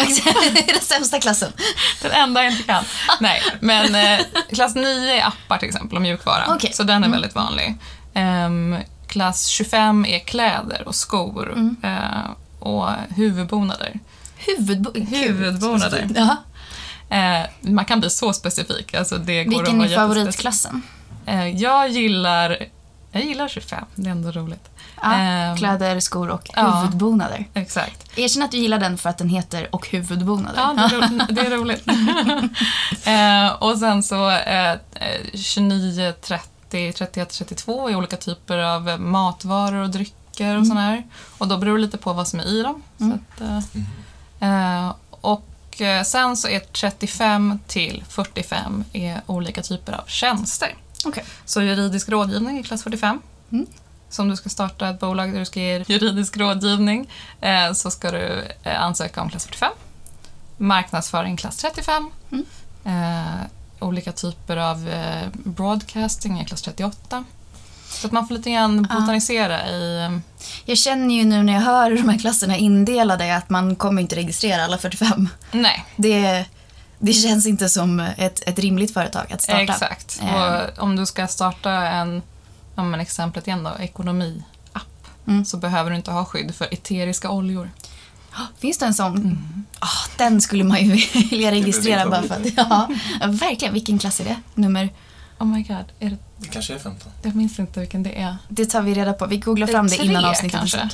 den 0.67 0.81
sämsta 0.81 1.19
klassen. 1.19 1.51
Den 2.01 2.11
enda 2.11 2.43
jag 2.43 2.51
inte 2.51 2.63
kan. 2.63 2.83
Nej, 3.19 3.41
men 3.59 3.95
eh, 3.95 4.25
klass 4.53 4.75
9 4.75 5.13
är 5.21 5.27
appar 5.27 5.57
till 5.57 5.67
exempel 5.67 5.95
och 5.95 6.01
mjukvara. 6.01 6.43
Okej. 6.47 6.73
Så 6.73 6.83
den 6.83 7.03
är 7.03 7.09
väldigt 7.09 7.35
vanlig. 7.35 7.75
Ehm, 8.13 8.75
klass 9.07 9.45
25 9.47 10.05
är 10.05 10.19
kläder 10.19 10.87
och 10.87 10.95
skor 10.95 11.51
Mm. 11.53 11.75
eh, 11.83 12.29
och 12.59 12.89
huvudbonader. 13.15 13.99
Huvudbo- 14.45 15.05
Huvudbonader. 15.09 16.07
Ja. 16.15 16.37
Eh, 17.17 17.45
man 17.61 17.85
kan 17.85 17.99
bli 17.99 18.09
så 18.09 18.33
specifik. 18.33 18.93
Alltså 18.93 19.17
det 19.17 19.43
går 19.43 19.51
Vilken 19.63 19.81
är 19.81 19.95
favoritklassen? 19.95 20.81
Eh, 21.25 21.47
jag 21.47 21.89
gillar 21.89 22.57
jag 23.21 23.29
gillar 23.29 23.47
25, 23.47 23.85
det 23.95 24.07
är 24.07 24.11
ändå 24.11 24.31
roligt. 24.31 24.69
Ja, 25.01 25.13
Ehm, 25.13 25.57
kläder, 25.57 25.99
skor 25.99 26.29
och 26.29 26.49
ja. 26.55 26.79
huvudbonader. 26.81 27.45
Exakt. 27.53 28.17
Erkänn 28.17 28.43
att 28.43 28.51
du 28.51 28.57
gillar 28.57 28.79
den 28.79 28.97
för 28.97 29.09
att 29.09 29.17
den 29.17 29.29
heter 29.29 29.75
och 29.75 29.87
huvudbonader. 29.87 30.59
Ja, 30.61 30.73
det 30.89 30.95
är, 30.95 31.01
ro- 31.01 31.25
det 31.33 31.41
är 31.41 31.49
roligt. 31.57 31.87
eh, 33.07 33.63
och 33.63 33.77
sen 33.77 34.03
så 34.03 34.29
eh, 34.31 34.75
29, 35.33 36.13
30, 36.21 36.93
31, 36.93 37.29
32 37.29 37.89
är 37.89 37.95
olika 37.95 38.17
typer 38.17 38.57
av 38.57 38.99
matvaror 39.01 39.81
och 39.83 39.89
drycker 39.89 40.57
och 40.59 40.67
sådana 40.67 40.81
här. 40.81 41.03
Och 41.37 41.47
då 41.47 41.57
beror 41.57 41.75
det 41.77 41.81
lite 41.81 41.97
på 41.97 42.13
vad 42.13 42.27
som 42.27 42.39
är 42.39 42.43
i 42.43 42.63
dem. 42.63 42.83
Så 42.97 43.11
att, 43.13 43.41
eh, 44.39 44.93
och 45.11 45.81
eh, 45.81 46.03
sen 46.03 46.37
så 46.37 46.47
är 46.47 46.59
35 46.59 47.59
till 47.67 48.03
45 48.09 48.83
är 48.93 49.21
olika 49.25 49.61
typer 49.61 49.93
av 49.93 50.03
tjänster. 50.07 50.75
Okej. 51.05 51.23
Så 51.45 51.61
juridisk 51.61 52.09
rådgivning 52.09 52.59
i 52.59 52.63
klass 52.63 52.83
45. 52.83 53.21
Mm. 53.51 53.65
Så 54.09 54.21
om 54.21 54.29
du 54.29 54.35
ska 54.35 54.49
starta 54.49 54.89
ett 54.89 54.99
bolag 54.99 55.31
där 55.33 55.39
du 55.39 55.45
ska 55.45 55.59
ge 55.59 55.83
juridisk 55.87 56.37
rådgivning 56.37 57.09
eh, 57.41 57.73
så 57.73 57.91
ska 57.91 58.11
du 58.11 58.43
eh, 58.63 58.81
ansöka 58.81 59.21
om 59.21 59.29
klass 59.29 59.45
45. 59.45 59.71
Marknadsföring 60.57 61.37
klass 61.37 61.57
35. 61.57 62.09
Mm. 62.31 62.45
Eh, 62.85 63.41
olika 63.79 64.11
typer 64.11 64.57
av 64.57 64.89
eh, 64.89 65.27
broadcasting 65.33 66.41
i 66.41 66.45
klass 66.45 66.61
38. 66.61 67.23
Så 67.89 68.07
att 68.07 68.13
man 68.13 68.27
får 68.27 68.35
lite 68.35 68.51
grann 68.51 68.81
botanisera 68.83 69.67
i... 69.69 70.05
eh, 70.05 70.17
Jag 70.65 70.77
känner 70.77 71.15
ju 71.15 71.23
nu 71.25 71.43
när 71.43 71.53
jag 71.53 71.61
hör 71.61 71.89
hur 71.91 71.97
de 71.97 72.09
här 72.09 72.17
klasserna 72.19 72.55
är 72.55 72.59
indelade 72.59 73.35
att 73.35 73.49
man 73.49 73.75
kommer 73.75 74.01
inte 74.01 74.15
registrera 74.15 74.63
alla 74.63 74.77
45. 74.77 75.29
Nej, 75.51 75.85
Det, 75.95 76.45
det 76.99 77.13
känns 77.13 77.45
inte 77.45 77.69
som 77.69 77.99
ett, 77.99 78.47
ett 78.49 78.59
rimligt 78.59 78.93
företag 78.93 79.33
att 79.33 79.41
starta. 79.41 79.61
exakt. 79.61 80.21
Eh. 80.23 80.35
Och 80.35 80.83
om 80.83 80.95
du 80.95 81.05
ska 81.05 81.27
starta 81.27 81.71
en, 81.71 82.21
ja 82.75 82.83
men 82.83 82.99
exemplet 82.99 83.47
igen 83.47 83.63
då, 83.63 83.71
ekonomi-app 83.79 84.81
Mm. 85.27 85.45
så 85.45 85.57
behöver 85.57 85.89
du 85.89 85.95
inte 85.95 86.11
ha 86.11 86.25
skydd 86.25 86.55
för 86.55 86.73
eteriska 86.73 87.29
oljor. 87.29 87.69
Finns 88.59 88.77
det 88.77 88.85
en 88.85 88.93
sån? 88.93 89.15
Mm. 89.17 89.65
Ah, 89.79 89.87
den 90.17 90.41
skulle 90.41 90.63
man 90.63 90.83
ju 90.83 90.91
vilja 91.29 91.51
registrera 91.51 92.09
bara 92.09 92.21
för 92.23 92.35
att... 92.35 92.57
Ja, 92.57 92.89
verkligen. 93.27 93.73
Vilken 93.73 93.99
klass 93.99 94.19
är 94.19 94.23
det? 94.25 94.35
Nummer? 94.55 94.89
Oh 95.39 95.47
my 95.47 95.63
god, 95.63 95.85
är 95.99 96.09
det, 96.09 96.17
Det 96.37 96.47
kanske 96.47 96.73
är 96.75 96.79
15. 96.79 97.11
jag 97.21 97.35
minns 97.35 97.59
inte 97.59 97.79
vilken 97.79 98.03
det 98.03 98.21
är. 98.21 98.37
Det 98.49 98.65
tar 98.65 98.81
vi 98.81 98.93
reda 98.93 99.13
på. 99.13 99.25
Vi 99.25 99.37
googlar 99.37 99.67
fram 99.67 99.87
det 99.87 99.95
Tre, 99.95 100.05
innan 100.05 100.25
avsnittet. 100.25 100.59
kanske? 100.59 100.89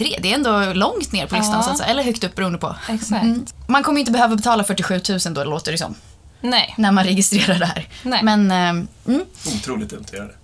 Tre? 0.00 0.18
Det 0.22 0.30
är 0.30 0.34
ändå 0.34 0.72
långt 0.72 1.12
ner 1.12 1.26
på 1.26 1.34
listan, 1.36 1.54
Ja. 1.56 1.62
så 1.62 1.70
att 1.70 1.78
säga. 1.78 1.88
eller 1.90 2.02
högt 2.02 2.24
upp 2.24 2.34
beroende 2.34 2.58
på. 2.58 2.76
Exakt. 2.88 3.22
Mm. 3.22 3.44
Man 3.66 3.82
kommer 3.82 4.00
inte 4.00 4.12
behöva 4.12 4.36
betala 4.36 4.64
47 4.64 5.00
000 5.08 5.18
då, 5.34 5.44
låter 5.44 5.72
det 5.72 5.78
som, 5.78 5.94
Nej. 6.40 6.74
när 6.78 6.92
man 6.92 7.04
registrerar 7.04 7.58
det 7.58 7.66
här. 7.66 7.88
Nej. 8.02 8.22
Men 8.22 8.50
eh, 8.50 8.68
mm. 9.14 9.24
Otroligt 9.56 9.90
dumt 9.90 10.04
att 10.06 10.12
göra 10.12 10.26
det. 10.26 10.34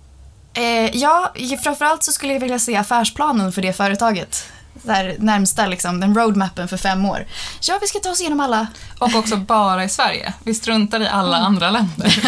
Eh, 0.61 0.91
ja, 0.97 1.33
framförallt 1.63 2.03
så 2.05 2.13
skulle 2.13 2.33
jag 2.33 2.41
vilja 2.41 2.59
se 2.59 2.77
affärsplanen 2.77 3.53
för 3.53 3.63
det 3.63 3.73
företaget. 3.73 4.45
Där 4.83 5.17
närmsta 5.19 5.67
liksom, 5.67 6.01
den 6.01 6.15
roadmappen 6.15 6.69
för 6.69 6.77
fem 6.77 7.05
år. 7.05 7.27
Ja, 7.69 7.79
vi 7.81 7.87
ska 7.87 7.99
ta 7.99 8.11
oss 8.11 8.21
igenom 8.21 8.41
alla. 8.41 8.67
Och 8.99 9.15
också 9.15 9.37
bara 9.37 9.85
i 9.85 9.89
Sverige. 9.89 10.33
Vi 10.45 10.55
struntar 10.55 11.01
i 11.01 11.09
alla 11.09 11.37
Mm. 11.37 11.47
andra 11.47 11.71
länder. 11.71 12.23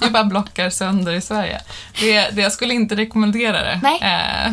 Vi 0.00 0.10
bara 0.10 0.24
blockar 0.24 0.70
sönder 0.70 1.12
i 1.12 1.20
Sverige. 1.20 1.60
Det, 2.00 2.30
det 2.30 2.42
jag 2.42 2.52
skulle 2.52 2.74
inte 2.74 2.96
rekommendera 2.96 3.62
det. 3.62 3.80
Nej. 3.82 3.98
Eh, 4.46 4.52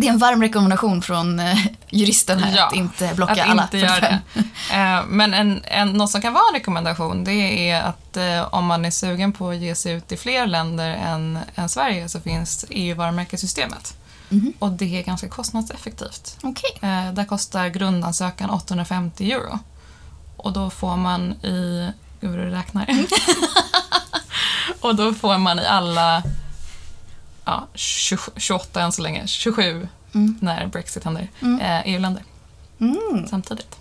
Det 0.00 0.06
är 0.06 0.12
en 0.12 0.18
varm 0.18 0.42
rekommendation 0.42 1.02
från 1.02 1.40
eh, 1.40 1.66
juristen 1.90 2.42
här 2.42 2.56
Ja, 2.56 2.66
att 2.66 2.74
inte 2.74 3.14
blocka 3.14 3.32
att 3.32 3.50
alla 3.50 3.62
inte 3.62 3.78
göra 3.78 3.90
45. 3.90 4.18
det. 4.32 4.74
Eh, 4.74 5.04
men 5.06 5.34
en, 5.34 5.62
en, 5.64 5.88
något 5.88 6.10
som 6.10 6.20
kan 6.20 6.32
vara 6.32 6.44
en 6.48 6.54
rekommendation 6.54 7.24
det 7.24 7.70
är 7.70 7.82
att 7.82 8.16
eh, 8.16 8.54
om 8.54 8.66
man 8.66 8.84
är 8.84 8.90
sugen 8.90 9.32
på 9.32 9.48
att 9.48 9.56
ge 9.56 9.74
sig 9.74 9.92
ut 9.92 10.12
i 10.12 10.16
fler 10.16 10.46
länder 10.46 10.90
än, 10.90 11.38
än 11.54 11.68
Sverige 11.68 12.08
så 12.08 12.20
finns 12.20 12.64
EU-varumärkessystemet. 12.70 13.94
Mhm. 14.28 14.52
Och 14.58 14.70
det 14.70 14.98
är 14.98 15.02
ganska 15.02 15.28
kostnadseffektivt. 15.28 16.36
Eh, 16.80 17.12
där 17.12 17.24
kostar 17.24 17.68
grundansökan 17.68 18.50
850 18.50 19.32
euro. 19.32 19.58
Och 20.36 20.52
då 20.52 20.70
får 20.70 20.96
man 20.96 21.32
i... 21.32 21.90
Gud 22.20 22.38
du 22.38 22.50
räknar. 22.50 22.86
och 24.80 24.94
då 24.94 25.14
får 25.14 25.38
man 25.38 25.58
i 25.58 25.66
alla 25.66 26.22
ja, 27.48 27.66
20, 27.74 28.18
28 28.36 28.80
än 28.82 28.92
så 28.92 29.02
länge, 29.02 29.26
27 29.26 29.88
Mm. 30.14 30.38
när 30.40 30.66
Brexit 30.66 31.04
händer, 31.04 31.28
Mm. 31.42 31.60
eh, 31.60 31.82
EU-länder 31.94 32.22
Mm. 32.80 33.26
samtidigt. 33.30 33.76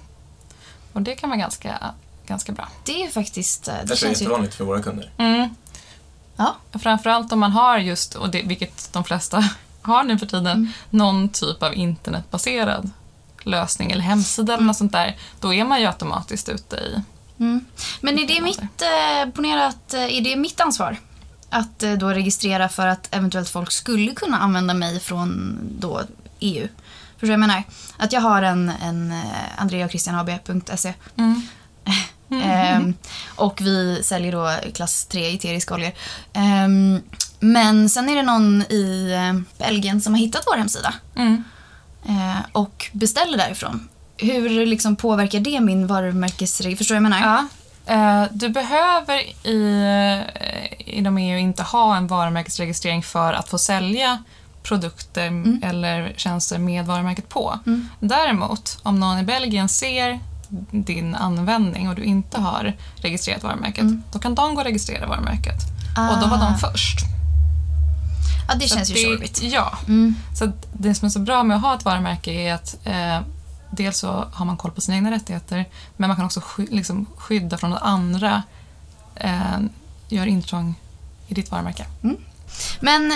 Och 0.93 1.01
det 1.01 1.15
kan 1.15 1.29
vara 1.29 1.39
ganska, 1.39 1.93
ganska 2.27 2.51
bra. 2.51 2.67
Det 2.83 2.91
är 3.01 3.05
ju 3.05 3.11
faktiskt... 3.11 3.67
eh, 3.67 3.73
Det, 3.75 3.83
Det 3.85 3.95
känns 3.95 4.03
ju... 4.21 4.23
jättevanligt 4.23 4.55
för 4.55 4.63
våra 4.65 4.81
kunder. 4.81 5.11
Mm. 5.17 5.49
Ja. 6.35 6.55
Framförallt 6.79 7.31
om 7.31 7.39
man 7.39 7.51
har 7.51 7.77
just, 7.77 8.15
och 8.15 8.29
det, 8.29 8.41
vilket 8.41 8.93
de 8.93 9.03
flesta 9.03 9.49
har 9.81 10.03
nu 10.03 10.17
för 10.17 10.25
tiden, 10.25 10.47
Mm. 10.47 10.67
någon 10.89 11.29
typ 11.29 11.63
av 11.63 11.73
internetbaserad 11.73 12.89
lösning 13.43 13.91
eller 13.91 14.01
hemsida 14.03 14.53
eller 14.53 14.63
något 14.63 14.77
sånt 14.77 14.91
där, 14.91 15.17
då 15.39 15.53
är 15.53 15.63
man 15.65 15.79
ju 15.81 15.85
automatiskt 15.87 16.49
ute 16.49 16.75
i... 16.75 17.01
Mm. 17.39 17.65
Men 18.01 18.19
är 18.19 18.27
det 18.27 18.41
mitt, 18.41 18.81
eh, 18.81 19.29
ponera 19.33 19.65
att, 19.67 19.93
eh, 19.93 20.17
är 20.17 20.21
det 20.21 20.35
mitt 20.35 20.61
ansvar? 20.61 20.97
Att 21.49 21.83
eh, 21.83 21.93
då 21.93 22.09
registrera 22.09 22.69
för 22.69 22.87
att 22.87 23.15
eventuellt 23.15 23.49
folk 23.49 23.71
skulle 23.71 24.11
kunna 24.13 24.39
använda 24.39 24.73
mig 24.73 24.99
från 24.99 25.59
då 25.79 26.01
EU. 26.39 26.67
Förstår 27.13 27.19
du 27.19 27.27
vad 27.27 27.33
jag 27.33 27.39
menar? 27.39 27.63
Att 27.97 28.13
jag 28.13 28.21
har 28.21 28.41
en, 28.41 28.71
en 28.83 29.11
eh, 29.11 29.21
andreachristianhab.se 29.57 30.93
Mm. 32.29 32.43
Ehm, 32.43 32.93
och 33.35 33.61
vi 33.61 34.03
säljer 34.03 34.31
då 34.31 34.71
klass 34.73 35.05
3 35.05 35.33
eteriska 35.35 35.73
oljor. 35.73 35.91
Ehm, 36.33 37.01
men 37.39 37.89
sen 37.89 38.09
är 38.09 38.15
det 38.15 38.21
någon 38.23 38.61
i 38.61 39.11
eh, 39.13 39.65
Belgien 39.67 40.01
som 40.01 40.13
har 40.13 40.19
hittat 40.19 40.43
vår 40.47 40.57
hemsida 40.57 40.93
Mm. 41.15 41.43
eh, 42.09 42.37
och 42.51 42.89
beställer 42.91 43.37
därifrån. 43.37 43.87
Hur 44.17 44.65
liksom 44.65 44.95
påverkar 44.95 45.39
det 45.39 45.59
min 45.59 45.87
varumärkesregistrering? 45.87 46.77
Förstår 46.77 46.95
du 46.95 47.01
vad 47.01 47.05
jag 47.11 47.19
menar? 47.19 47.33
Ja. 47.35 47.47
Eh, 47.87 48.23
Du 48.31 48.49
behöver 48.49 49.47
i, 49.47 49.81
eh, 50.39 50.97
inom 50.97 51.17
EU 51.17 51.37
inte 51.37 51.63
ha 51.63 51.95
en 51.97 52.07
varumärkesregistrering 52.07 53.03
för 53.03 53.33
att 53.33 53.49
få 53.49 53.57
sälja 53.57 54.23
produkter 54.63 55.43
eller 55.63 56.13
tjänster 56.17 56.57
med 56.57 56.85
varumärket 56.85 57.29
på. 57.29 57.59
Mm. 57.65 57.89
Däremot, 57.99 58.79
om 58.83 58.99
någon 58.99 59.19
i 59.19 59.23
Belgien 59.23 59.69
ser 59.69 60.19
din 60.71 61.15
användning 61.15 61.89
och 61.89 61.95
du 61.95 62.03
inte 62.03 62.39
har 62.41 62.73
registrerat 62.95 63.43
varumärket, 63.43 63.85
då 64.11 64.19
kan 64.19 64.35
de 64.35 64.55
gå 64.55 64.61
och 64.61 64.65
registrera 64.65 65.07
varumärket. 65.07 65.61
Och 66.11 66.21
då 66.21 66.27
var 66.27 66.37
Ah. 66.37 66.49
de 66.49 66.57
först. 66.57 66.99
Ja, 68.49 68.55
det 68.55 68.67
Så 68.67 68.75
känns 68.75 68.89
ju 68.89 68.93
det- 68.93 68.99
tjorvigt. 68.99 69.41
Ja. 69.43 69.77
Mm. 69.87 70.15
Så 70.39 70.51
det 70.73 70.95
som 70.95 71.05
är 71.05 71.09
så 71.09 71.19
bra 71.19 71.43
med 71.43 71.57
att 71.57 71.63
ha 71.63 71.75
ett 71.75 71.85
varumärke 71.85 72.31
är 72.31 72.53
att 72.53 72.77
eh, 72.83 73.19
dels 73.71 73.97
så 73.97 74.27
har 74.33 74.45
man 74.45 74.57
koll 74.57 74.71
på 74.71 74.81
sina 74.81 74.97
egna 74.97 75.11
rättigheter 75.11 75.65
men 75.97 76.07
man 76.07 76.15
kan 76.17 76.25
också 76.25 76.41
sky- 76.43 76.67
liksom 76.71 77.05
skydda 77.17 77.57
från 77.57 77.73
att 77.73 77.81
andra 77.81 78.43
eh, 79.15 79.59
gör 80.09 80.25
intrång 80.25 80.75
i 81.27 81.33
ditt 81.33 81.51
varumärke. 81.51 81.85
Men 82.79 83.13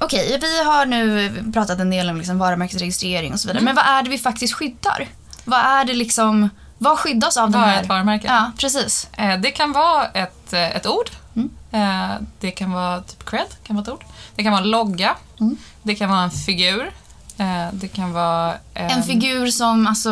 okej, 0.00 0.38
vi 0.40 0.62
har 0.64 0.86
nu 0.86 1.32
pratat 1.52 1.78
en 1.80 1.90
del 1.90 2.10
om 2.10 2.16
liksom 2.16 2.38
varumärkesregistrering 2.38 3.32
och 3.32 3.40
så 3.40 3.48
vidare. 3.48 3.60
Mm. 3.62 3.74
Men 3.74 3.84
vad 3.84 3.94
är 3.98 4.02
det 4.02 4.10
vi 4.10 4.18
faktiskt 4.18 4.54
skyddar? 4.54 5.08
Vad 5.44 5.60
är 5.60 5.84
det 5.84 5.92
liksom, 5.94 6.48
vad 6.78 6.98
skyddas 6.98 7.36
av 7.36 7.50
den 7.50 7.60
Vad 7.60 7.70
är 7.70 7.74
här? 7.74 7.82
ett 7.82 7.88
varumärke? 7.88 8.26
Ja, 8.26 8.52
precis. 8.58 9.08
Eh, 9.12 9.40
det 9.40 9.50
kan 9.50 9.72
vara 9.72 10.06
ett, 10.06 10.52
eh, 10.52 10.76
ett 10.76 10.86
ord. 10.86 11.10
Mm. 11.36 11.50
Eh, 11.72 12.16
det 12.40 12.50
kan 12.50 12.72
vara 12.72 13.00
typ 13.02 13.24
cred, 13.30 13.46
kan 13.66 13.76
vara 13.76 13.82
ett 13.82 13.88
ord. 13.88 14.04
Det 14.34 14.42
kan 14.42 14.52
vara 14.52 14.62
en 14.62 14.70
logga. 14.70 15.14
Mm. 15.40 15.56
Det 15.82 15.94
kan 15.94 16.10
vara 16.10 16.20
en 16.22 16.30
figur. 16.30 16.92
Eh, 17.38 17.68
det 17.72 17.88
kan 17.88 18.12
vara 18.12 18.54
en, 18.74 18.90
En 18.90 19.02
figur 19.02 19.46
som, 19.46 19.86
alltså, 19.86 20.10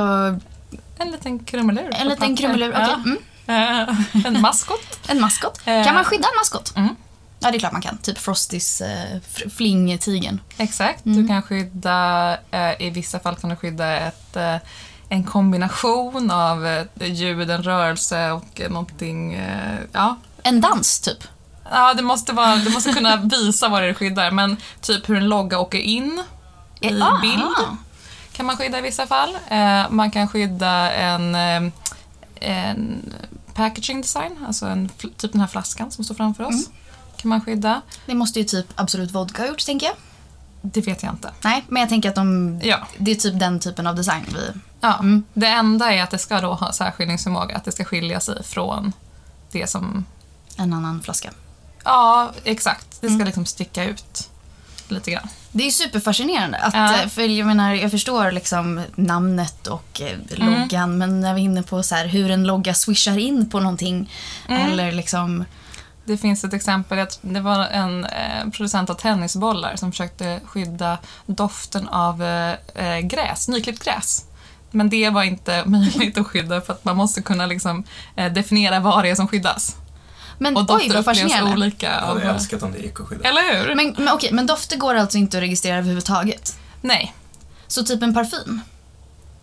en 0.98 1.10
liten 1.10 1.38
krumelur. 1.38 1.90
en 1.94 2.08
liten 2.08 2.36
krumelur. 2.36 2.70
Okej. 2.70 2.86
Ja. 2.88 2.94
Mm. 2.94 3.18
Eh, 3.46 4.26
en 4.26 4.40
maskot. 4.40 4.80
En 5.08 5.20
maskot. 5.20 5.60
Eh. 5.64 5.84
Kan 5.84 5.94
man 5.94 6.04
skydda 6.04 6.28
en 6.28 6.36
maskot? 6.40 6.76
Mm. 6.76 6.96
Ja, 7.40 7.50
det 7.50 7.56
är 7.56 7.58
klart 7.58 7.72
man 7.72 7.82
kan. 7.82 7.98
Typ 7.98 8.18
Frostys 8.18 8.80
eh, 8.80 9.20
fling-tigern. 9.56 10.40
Exakt. 10.56 11.06
Mm. 11.06 11.22
Du 11.22 11.28
kan 11.28 11.42
skydda, 11.42 12.32
eh, 12.50 12.82
i 12.82 12.90
vissa 12.90 13.18
fall 13.20 13.36
kan 13.36 13.50
du 13.50 13.56
skydda 13.56 13.96
ett, 13.96 14.36
eh, 14.36 14.56
en 15.08 15.24
kombination 15.24 16.30
av 16.30 16.66
eh, 16.66 16.84
ljud, 17.12 17.50
en 17.50 17.62
rörelse 17.62 18.30
och 18.30 18.60
eh, 18.60 18.70
någonting, 18.70 19.34
eh, 19.34 19.78
ja. 19.92 20.16
En 20.42 20.60
dans, 20.60 21.00
typ. 21.00 21.18
Ja, 21.70 21.94
det 21.94 22.02
måste, 22.02 22.32
vara, 22.32 22.56
du 22.56 22.70
måste 22.70 22.92
kunna 22.92 23.16
visa 23.30 23.68
vad 23.68 23.82
det 23.82 23.86
är 23.86 23.88
du 23.88 23.94
skyddar, 23.94 24.30
men 24.30 24.56
typ 24.80 25.08
hur 25.08 25.16
en 25.16 25.28
logga 25.28 25.58
åker 25.58 25.78
in 25.78 26.22
i 26.80 27.00
aha. 27.02 27.18
bild 27.20 27.76
kan 28.32 28.46
man 28.46 28.56
skydda 28.56 28.78
i 28.78 28.82
vissa 28.82 29.06
fall. 29.06 29.38
Eh, 29.48 29.90
man 29.90 30.10
kan 30.10 30.28
skydda 30.28 30.92
en, 30.92 31.34
eh, 31.34 31.72
en 32.40 33.12
packaging 33.54 34.00
design, 34.02 34.44
alltså 34.46 34.66
en, 34.66 34.88
typ 35.16 35.32
den 35.32 35.40
här 35.40 35.48
flaskan 35.48 35.90
som 35.90 36.04
står 36.04 36.14
framför 36.14 36.44
oss. 36.44 36.66
Mm. 36.66 36.78
Kan 37.16 37.28
man 37.28 37.40
skydda. 37.40 37.80
Det 38.06 38.14
måste 38.14 38.38
ju 38.38 38.44
typ 38.44 38.66
Absolut 38.74 39.10
Vodka 39.10 39.42
ha 39.42 39.48
gjort, 39.48 39.66
tänker 39.66 39.86
jag. 39.86 39.94
Det 40.62 40.80
vet 40.80 41.02
jag 41.02 41.12
inte. 41.12 41.30
Nej, 41.44 41.64
men 41.68 41.80
jag 41.80 41.88
tänker 41.88 42.08
att 42.08 42.14
de, 42.14 42.60
Ja. 42.64 42.78
det 42.98 43.10
är 43.10 43.14
typ 43.14 43.40
den 43.40 43.60
typen 43.60 43.86
av 43.86 43.94
design 43.96 44.24
vi... 44.34 44.60
Ja, 44.80 44.94
Mm. 44.98 45.24
Det 45.34 45.46
enda 45.46 45.92
är 45.92 46.02
att 46.02 46.10
det 46.10 46.18
ska 46.18 46.40
då 46.40 46.52
ha 46.54 46.72
särskiljningsförmåga, 46.72 47.56
att 47.56 47.64
det 47.64 47.72
ska 47.72 47.84
skilja 47.84 48.20
sig 48.20 48.42
från 48.44 48.92
det 49.52 49.70
som... 49.70 50.04
En 50.56 50.72
annan 50.72 51.02
flaska. 51.02 51.30
Ja, 51.84 52.30
exakt. 52.44 52.86
Det 52.90 53.06
ska 53.06 53.14
Mm. 53.14 53.26
liksom 53.26 53.46
sticka 53.46 53.84
ut 53.84 54.29
lite 54.90 55.10
grann. 55.10 55.28
Det 55.52 55.66
är 55.66 55.70
superfascinerande. 55.70 56.58
Att, 56.58 56.74
Ja. 56.74 57.02
eh, 57.02 57.08
För 57.08 57.22
jag 57.22 57.46
menar, 57.46 57.74
jag 57.74 57.90
förstår 57.90 58.32
liksom 58.32 58.80
namnet 58.94 59.66
och 59.66 60.00
eh, 60.00 60.18
loggan, 60.38 60.98
men 60.98 61.20
när 61.20 61.34
vi 61.34 61.40
är 61.40 61.44
inne 61.44 61.62
på 61.62 61.82
så 61.82 61.94
här, 61.94 62.06
hur 62.06 62.30
en 62.30 62.44
logga 62.46 62.74
swishar 62.74 63.18
in 63.18 63.50
på 63.50 63.60
någonting 63.60 64.10
Mm. 64.48 64.70
eller 64.72 64.92
liksom 64.92 65.44
Det 66.04 66.16
finns 66.16 66.44
ett 66.44 66.54
exempel, 66.54 67.06
det 67.22 67.40
var 67.40 67.66
en 67.66 68.04
eh, 68.04 68.48
producent 68.52 68.90
av 68.90 68.94
tennisbollar 68.94 69.76
som 69.76 69.92
försökte 69.92 70.40
skydda 70.44 70.98
doften 71.26 71.88
av 71.88 72.22
eh, 72.22 72.54
eh, 72.74 72.98
gräs, 73.00 73.48
nyklippt 73.48 73.84
gräs. 73.84 74.24
Men 74.70 74.88
det 74.90 75.10
var 75.10 75.22
inte 75.22 75.62
möjligt 75.66 76.18
att 76.18 76.26
skydda 76.26 76.60
för 76.60 76.72
att 76.72 76.84
man 76.84 76.96
måste 76.96 77.22
kunna 77.22 77.46
liksom, 77.46 77.84
eh, 78.16 78.32
definiera 78.32 78.80
vad 78.80 79.04
det 79.04 79.10
är 79.10 79.14
som 79.14 79.28
skyddas. 79.28 79.76
Men 80.42 80.56
Och 80.56 80.62
oj, 80.62 80.66
dofter 80.66 80.88
vad 80.88 80.98
upplevs 81.00 81.04
fascinerande. 81.04 81.52
olika. 81.52 81.86
Jag 81.92 82.06
hade 82.06 82.22
älskat 82.22 82.62
om 82.62 82.72
det 82.72 82.78
gick 82.78 83.00
att 83.00 83.06
skydda. 83.06 83.28
eller 83.28 83.42
hur? 83.66 83.74
Men, 83.74 83.94
men 83.98 84.08
okej, 84.14 84.32
men 84.32 84.46
dofter 84.46 84.76
går 84.76 84.94
alltså 84.94 85.18
inte 85.18 85.36
att 85.36 85.42
registrera 85.42 85.76
överhuvudtaget? 85.78 86.58
Nej. 86.80 87.14
Så 87.66 87.82
typ 87.84 88.02
en 88.02 88.14
parfym? 88.14 88.60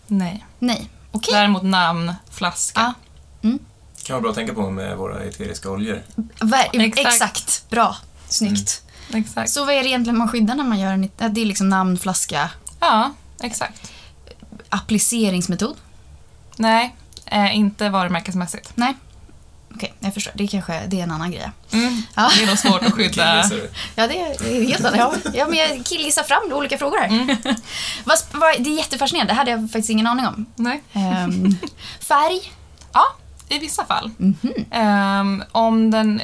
Nej. 0.08 0.46
Nej. 0.60 0.90
Okej. 1.12 1.34
Däremot 1.34 1.64
namn, 1.64 2.14
flaska. 2.32 2.94
Ja. 3.42 3.50
kan 4.04 4.14
vara 4.14 4.22
bra 4.22 4.30
att 4.30 4.36
tänka 4.36 4.54
på 4.54 4.70
med 4.70 4.98
våra 4.98 5.24
eteriska 5.24 5.70
oljor. 5.72 6.02
Ver- 6.40 6.82
Exakt. 6.82 7.08
exakt. 7.08 7.70
Bra. 7.70 7.98
Snyggt. 8.30 8.82
Exakt. 9.14 9.50
Så 9.50 9.66
vad 9.66 9.76
är 9.76 9.84
det 9.84 9.90
egentligen 9.90 10.18
man 10.18 10.28
skyddar 10.28 10.56
när 10.56 10.64
man 10.64 10.80
gör 10.80 10.92
en... 10.94 11.10
Det 11.34 11.42
är 11.42 11.46
liksom 11.46 11.70
namn, 11.70 11.98
flaska, 11.98 12.50
Ja, 12.80 13.14
exakt. 13.44 13.92
appliceringsmetod? 14.70 15.76
Nej, 16.58 16.96
eh, 17.26 17.58
inte 17.58 17.90
varumärkesmässigt. 17.90 18.72
Nej. 18.76 18.94
Okej, 19.76 19.94
jag 20.00 20.14
förstår. 20.14 20.34
Det 20.36 20.44
är 20.44 20.48
kanske 20.48 20.88
det 20.88 21.00
är 21.00 21.04
en 21.04 21.12
annan 21.12 21.32
grej. 21.32 21.52
Mm. 21.72 22.02
Ja. 22.16 22.30
Det 22.38 22.44
är 22.44 22.48
nog 22.48 22.58
svårt 22.58 22.84
att 22.84 22.94
skydda. 22.94 23.50
Ja, 23.96 24.08
det 24.08 24.20
är, 24.22 24.68
helt 24.68 24.86
annat. 24.86 25.20
Ja, 25.34 25.48
men 25.48 25.58
jag 25.58 25.86
killgissar 25.86 26.24
fram 26.24 26.54
olika 26.54 26.78
frågor 26.78 26.98
här. 26.98 27.08
Mm. 27.08 27.38
vad, 28.06 28.18
vad, 28.32 28.64
det 28.64 28.70
är 28.70 28.78
jättefascinerande. 28.78 29.34
Det 29.34 29.38
hade 29.38 29.52
jag 29.52 29.60
faktiskt 29.62 29.90
ingen 29.90 30.08
aning 30.08 30.28
om. 30.28 30.46
Nej. 30.56 30.84
Ehm, 30.94 31.58
färg? 32.00 32.52
Ja, 32.94 33.04
i 33.50 33.60
vissa 33.60 33.86
fall. 33.86 34.12
Mhm. 34.18 34.66
Ehm, 34.72 35.44
om 35.52 35.92
den... 35.92 36.22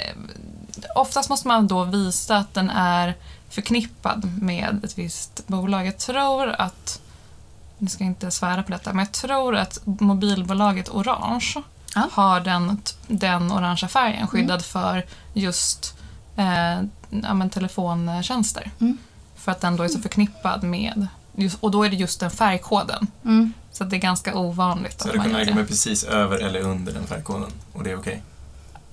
Oftast 0.96 1.30
måste 1.30 1.48
man 1.48 1.68
då 1.68 1.84
visa 1.84 2.38
att 2.38 2.54
den 2.54 2.70
är 2.70 3.16
förknippad 3.50 4.42
med 4.42 4.82
ett 4.84 4.98
visst 4.98 5.48
bolag. 5.48 5.88
Jag 5.88 5.98
tror 5.98 6.50
att... 6.50 7.02
Nu 7.78 7.88
ska 7.88 8.04
jag 8.04 8.12
inte 8.12 8.32
svära 8.32 8.64
på 8.64 8.72
detta, 8.72 8.94
men 8.94 9.06
jag 9.06 9.12
tror 9.12 9.56
att 9.56 9.80
mobilbolaget 9.86 10.90
Orange 10.90 11.54
Ja. 11.96 12.10
har 12.12 12.40
den, 12.40 12.82
den 13.08 13.52
orangea 13.52 13.90
färgen 13.90 14.28
skyddad 14.28 14.66
för 14.66 15.06
just 15.34 15.98
eh, 16.36 16.82
ja, 17.10 17.34
men 17.34 17.50
telefontjänster. 17.50 18.72
Mm. 18.80 18.98
För 19.36 19.52
att 19.52 19.62
den 19.62 19.76
då 19.76 19.84
är 19.84 19.88
så 19.88 20.00
förknippad 20.00 20.64
med... 20.64 21.08
Just, 21.36 21.58
och 21.60 21.72
då 21.72 21.84
är 21.84 21.90
det 21.90 21.96
just 21.96 22.20
den 22.20 22.32
färgkoden. 22.32 23.08
Mm. 23.26 23.54
Så 23.72 23.84
att 23.84 23.90
det 23.90 23.96
är 23.96 24.00
ganska 24.00 24.38
ovanligt 24.38 25.02
Så 25.02 25.08
att 25.08 25.14
du 25.14 25.20
man 25.20 25.32
lägga 25.32 25.56
mig 25.56 25.66
precis 25.66 26.04
över 26.04 26.38
eller 26.38 26.62
under 26.62 26.94
den 26.94 27.08
färgkoden 27.08 27.52
och 27.74 27.84
det 27.84 27.92
är 27.92 28.00
okej? 28.00 28.22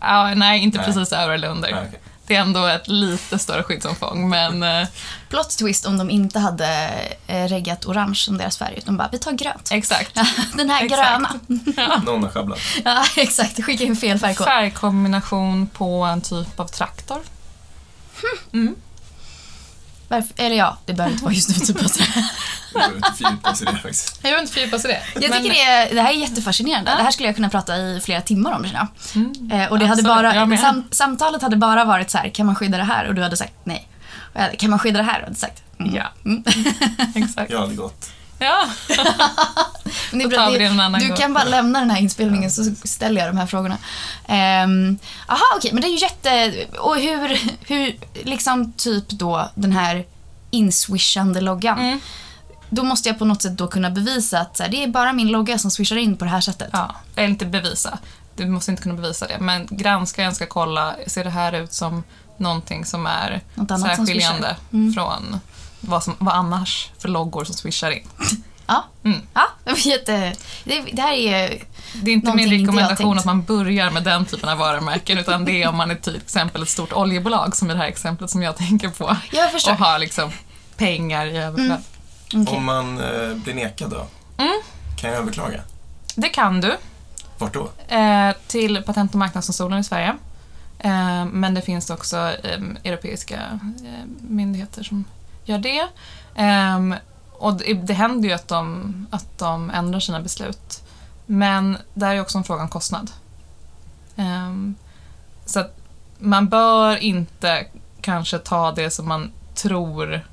Ja, 0.01 0.35
nej, 0.35 0.61
inte 0.61 0.79
Nej. 0.79 0.87
precis 0.87 1.13
över 1.13 1.35
eller 1.35 1.49
under. 1.49 1.73
Nej, 1.73 1.85
okej. 1.89 2.01
Det 2.31 2.37
är 2.37 2.41
ändå 2.41 2.67
ett 2.67 2.89
lite 2.89 3.39
större 3.39 3.63
skyddsomfång, 3.63 4.29
men 4.29 4.63
eh, 4.63 4.89
Plot 5.29 5.51
twist 5.59 5.87
om 5.87 5.99
de 5.99 6.11
inte 6.11 6.39
hade 6.39 6.91
eh, 7.27 7.45
reggat 7.49 7.87
orange 7.87 8.15
som 8.15 8.39
deras 8.39 8.59
färg. 8.59 8.75
Utan 8.79 8.97
bara, 8.97 9.09
vi 9.13 9.19
tar 9.19 9.33
grönt. 9.33 9.69
exakt. 9.73 10.15
Den 10.57 10.71
här 10.71 10.85
Exakt. 10.85 11.03
gröna. 11.77 11.99
Någon 12.05 12.23
har 12.23 12.31
sjabblat. 12.31 12.59
Ja, 12.85 13.05
exakt. 13.17 13.65
Skicka 13.65 13.85
in 13.85 13.97
fel 13.97 14.19
färgkod. 14.19 14.47
Färgkombination 14.47 15.67
på 15.67 16.03
en 16.05 16.21
typ 16.21 16.61
av 16.61 16.67
traktor. 16.67 17.19
Mm. 18.53 18.75
Varför? 20.09 20.31
Eller 20.37 20.57
ja, 20.57 20.79
det 20.87 20.93
behöver 20.93 21.13
inte 21.13 21.25
vara 21.25 21.35
just 21.35 21.49
nu 21.49 21.67
typ 21.67 21.85
av 21.85 21.89
Vi 22.73 22.79
behöver 22.79 22.97
inte 22.97 23.13
fördjupa 23.13 23.51
oss 23.51 23.63
i 23.63 23.65
det 23.65 23.73
faktiskt. 23.73 24.19
Jag 24.23 24.41
inte 24.41 24.53
fördjupa 24.53 24.79
sig 24.79 24.91
i 24.91 24.95
det. 24.95 25.27
Jag 25.27 25.37
tycker 25.37 25.51
det, 25.51 25.63
är, 25.63 25.95
det 25.95 26.01
här 26.03 26.11
är 26.11 26.15
jättefascinerande. 26.15 26.91
Det 26.97 27.03
här 27.03 27.11
skulle 27.11 27.29
jag 27.29 27.37
kunna 27.37 27.49
prata 27.49 27.77
i 27.77 28.01
flera 28.05 28.21
timmar 28.21 28.53
om 28.53 28.65
känner 28.65 28.87
jag. 29.15 29.23
Mm. 29.23 29.51
Eh, 29.53 29.69
och 29.71 29.79
det 29.79 29.87
hade 29.87 30.03
bara, 30.03 30.35
jag 30.35 30.59
sam, 30.61 30.85
samtalet 30.91 31.43
hade 31.43 31.57
bara 31.57 31.85
varit 31.85 32.11
så 32.11 32.19
här, 32.19 32.29
kan 32.29 32.47
man 32.47 32.55
skydda 32.55 32.79
det 32.79 32.85
här? 32.85 33.09
Och 33.09 33.15
du 33.15 33.23
hade 33.23 33.37
sagt 33.37 33.53
nej. 33.65 33.89
Och 34.19 34.37
jag 34.37 34.43
hade, 34.43 34.57
kan 34.57 34.71
man 34.71 34.79
skydda 34.79 34.99
det 34.99 35.05
här? 35.05 35.15
Och 35.15 35.21
du 35.21 35.27
hade 35.27 35.37
sagt 35.37 35.63
mm. 35.81 35.95
Ja, 35.95 36.05
Mm. 36.25 36.45
exakt. 37.15 37.51
Jag 37.51 37.61
hade 37.61 37.75
gått. 37.75 38.11
Ja, 38.39 38.65
Men 40.11 40.19
det 40.19 40.29
bra, 40.29 40.51
det- 40.51 40.99
Du 40.99 41.09
gång. 41.09 41.17
kan 41.17 41.35
bara 41.35 41.45
lämna 41.45 41.81
den 41.81 41.91
här 41.91 41.99
inspelningen 41.99 42.51
så 42.51 42.65
ställer 42.85 43.21
jag 43.21 43.31
de 43.31 43.39
här 43.39 43.47
frågorna. 43.47 43.77
Ehm, 44.29 44.99
Aha, 45.27 45.45
okej, 45.57 45.71
men 45.73 45.81
det 45.83 45.89
är 45.89 45.91
ju 45.91 45.99
jätte... 45.99 46.53
Och 46.79 46.97
hur, 46.97 47.41
hur, 47.67 47.97
liksom 48.25 48.73
typ 48.73 49.09
då 49.11 49.51
den 49.55 49.73
här 49.73 50.05
inswishande 50.51 51.41
loggan. 51.41 51.79
Mm. 51.79 52.01
Då 52.71 52.83
måste 52.83 53.09
jag 53.09 53.19
på 53.19 53.25
något 53.25 53.43
sätt 53.43 53.57
då 53.57 53.69
kunna 53.69 53.91
bevisa 53.91 54.39
att 54.41 54.57
så 54.57 54.63
här, 54.63 54.71
det 54.71 54.83
är 54.85 54.89
bara 54.89 55.13
min 55.13 55.29
logga 55.29 55.59
som 55.59 55.71
swishar 55.71 55.97
in 55.97 56.17
på 56.17 56.25
det 56.25 56.31
här 56.31 56.41
sättet. 56.41 56.69
ja. 56.73 56.95
Eller 57.17 57.29
inte 57.29 57.47
bevisa. 57.47 57.99
Du 58.37 58.47
måste 58.47 58.71
inte 58.71 58.83
kunna 58.83 58.95
bevisa 58.95 59.27
det. 59.27 59.39
Men 59.41 59.67
granskaren 59.71 60.35
ska 60.35 60.47
kolla, 60.47 60.95
ser 61.07 61.25
det 61.25 61.31
här 61.31 61.53
ut 61.53 61.73
som 61.73 62.03
någonting 62.37 62.85
som 62.85 63.07
är 63.07 63.41
Något 63.55 63.71
annat 63.71 63.97
som 63.97 64.07
särskiljande. 64.07 64.57
Mm. 64.73 64.93
från 64.95 65.41
vad, 65.81 66.03
som, 66.05 66.15
vad 66.19 66.35
annars 66.35 66.91
för 66.99 67.09
loggor 67.09 67.45
som 67.45 67.55
swishar 67.55 67.91
in? 67.91 68.07
Ja, 68.67 68.85
Mm. 69.05 69.21
ja 69.35 69.47
jätte, 69.77 70.33
det, 70.65 70.83
det 70.93 71.03
här 71.03 71.13
är... 71.13 71.63
Det 72.03 72.11
är 72.11 72.15
inte 72.15 72.35
min 72.35 72.51
rekommendation 72.51 73.19
att 73.19 73.25
man 73.25 73.43
börjar 73.43 73.91
med 73.91 74.03
den 74.03 74.25
typen 74.25 74.49
av 74.49 74.59
varumärken 74.59 75.19
utan 75.19 75.45
det 75.45 75.63
är 75.63 75.69
om 75.69 75.77
man 75.77 75.91
är 75.91 75.95
till 75.95 76.17
exempel 76.17 76.63
ett 76.63 76.69
stort 76.69 76.93
oljebolag 76.93 77.57
som 77.57 77.71
i 77.71 77.73
det 77.73 77.79
här 77.79 77.87
exemplet 77.89 78.31
som 78.31 78.43
jag 78.43 78.57
tänker 78.57 78.89
på. 78.89 79.17
Jag 79.33 79.53
förstår. 79.53 79.73
Och 79.73 79.79
har 79.79 79.99
liksom 79.99 80.31
pengar 80.77 81.27
i 81.27 81.37
överflöd. 81.37 81.83
Okej. 82.35 82.57
Om 82.57 82.65
man 82.65 82.99
eh, 82.99 83.35
blir 83.35 83.55
nekad 83.55 83.91
då? 83.91 84.07
Mm. 84.37 84.61
Kan 84.97 85.11
jag 85.11 85.19
överklaga? 85.19 85.61
Det 86.15 86.29
kan 86.29 86.61
du. 86.61 86.77
Vart 87.39 87.55
då? 87.55 87.71
Eh, 87.95 88.33
till 88.47 88.83
Patent 88.83 89.13
och 89.13 89.19
marknadsdomstolen 89.19 89.79
i 89.79 89.85
Sverige. 89.85 90.17
Eh, 90.79 91.25
men 91.25 91.55
det 91.55 91.63
finns 91.63 91.91
också 91.91 92.17
eh, 92.17 92.61
europeiska 92.85 93.61
eh, 93.85 94.07
myndigheter 94.21 94.83
som 94.83 95.05
gör 95.45 95.59
det. 95.59 95.89
Ehm, 96.35 96.95
och 97.33 97.55
det, 97.55 97.75
det 97.75 97.95
händer 97.95 98.29
ju 98.29 98.35
att 98.35 98.49
de, 98.49 99.07
att 99.11 99.39
de 99.39 99.71
ändrar 99.71 100.01
sina 100.01 100.21
beslut. 100.21 100.83
Men 101.27 101.79
där 101.95 102.15
är 102.15 102.21
också 102.21 102.39
en 102.39 102.45
fråga 102.45 102.63
om 102.63 102.69
kostnad. 102.69 103.11
Ehm, 104.17 104.75
så 105.47 105.61
att 105.61 105.77
man 106.19 106.49
bör 106.49 106.97
inte 106.97 107.67
kanske 108.01 108.39
ta 108.39 108.73
det 108.73 108.91
som 108.91 109.09
man 109.09 109.33
tror 109.55 110.27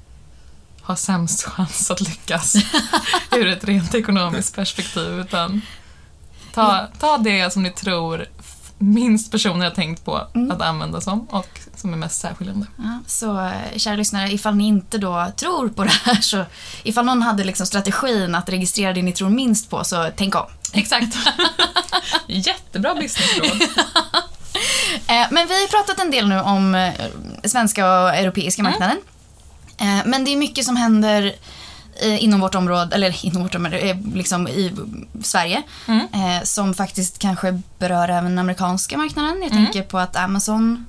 har 0.88 0.96
sämst 0.96 1.44
chans 1.44 1.92
att 1.92 2.02
lyckas 2.02 2.56
ur 3.32 3.48
ett 3.48 3.64
rent 3.64 3.96
ekonomiskt 3.96 4.56
perspektiv. 4.56 5.20
Utan 5.20 5.62
ta, 6.54 6.88
ta 7.00 7.18
det 7.18 7.54
som 7.54 7.64
ni 7.64 7.72
tror 7.72 8.26
minst 8.80 9.32
personer 9.32 9.66
har 9.66 9.72
tänkt 9.72 10.06
på 10.06 10.28
Mm. 10.36 10.52
att 10.52 10.62
använda 10.62 11.02
som 11.02 11.20
och 11.26 11.60
som 11.76 11.94
är 11.94 11.98
mest 11.98 12.22
särskiljande. 12.22 12.66
Ja, 12.78 13.00
så 13.08 13.40
eh, 13.40 13.78
kära 13.78 13.96
lyssnare, 13.96 14.32
ifall 14.32 14.56
ni 14.56 14.68
inte 14.68 14.98
då 14.98 15.32
tror 15.36 15.70
på 15.70 15.84
det 15.84 15.90
här 16.04 16.22
så 16.22 16.46
ifall 16.84 17.06
någon 17.06 17.22
hade 17.22 17.44
liksom 17.44 17.66
strategin 17.66 18.36
att 18.36 18.50
registrera 18.50 18.94
det 18.94 19.02
ni 19.02 19.12
tror 19.14 19.30
minst 19.30 19.70
på 19.70 19.84
så 19.84 20.10
tänk 20.16 20.36
om. 20.36 20.46
Exakt. 20.74 21.18
Jättebra 22.28 22.96
businessråd. 22.96 23.62
Eh, 25.08 25.28
men 25.32 25.48
vi 25.48 25.54
har 25.54 25.68
pratat 25.68 26.00
en 26.00 26.12
del 26.12 26.30
nu 26.30 26.40
om 26.40 26.76
eh, 26.76 26.94
svenska 27.44 28.02
och 28.02 28.10
europeiska 28.10 28.64
marknaden. 28.64 28.98
Eh, 28.98 29.04
men 30.06 30.26
det 30.26 30.32
är 30.34 30.38
mycket 30.38 30.66
som 30.66 30.76
händer 30.78 31.36
eh, 32.02 32.24
inom 32.24 32.40
vårt 32.40 32.56
område, 32.56 32.96
eller 32.96 33.26
inom 33.26 33.44
vårt 33.44 33.56
område, 33.56 33.80
eh, 33.80 33.98
liksom 34.14 34.48
i 34.48 34.72
Sverige. 35.24 35.62
Mm. 35.88 36.08
Eh, 36.14 36.44
som 36.44 36.74
faktiskt 36.74 37.20
kanske 37.20 37.62
berör 37.80 38.10
även 38.10 38.26
den 38.26 38.40
amerikanska 38.40 38.98
marknaden. 38.98 39.38
Jag 39.42 39.52
Mm. 39.52 39.66
tänker 39.66 39.84
på 39.84 39.98
att 40.00 40.16
Amazon 40.16 40.86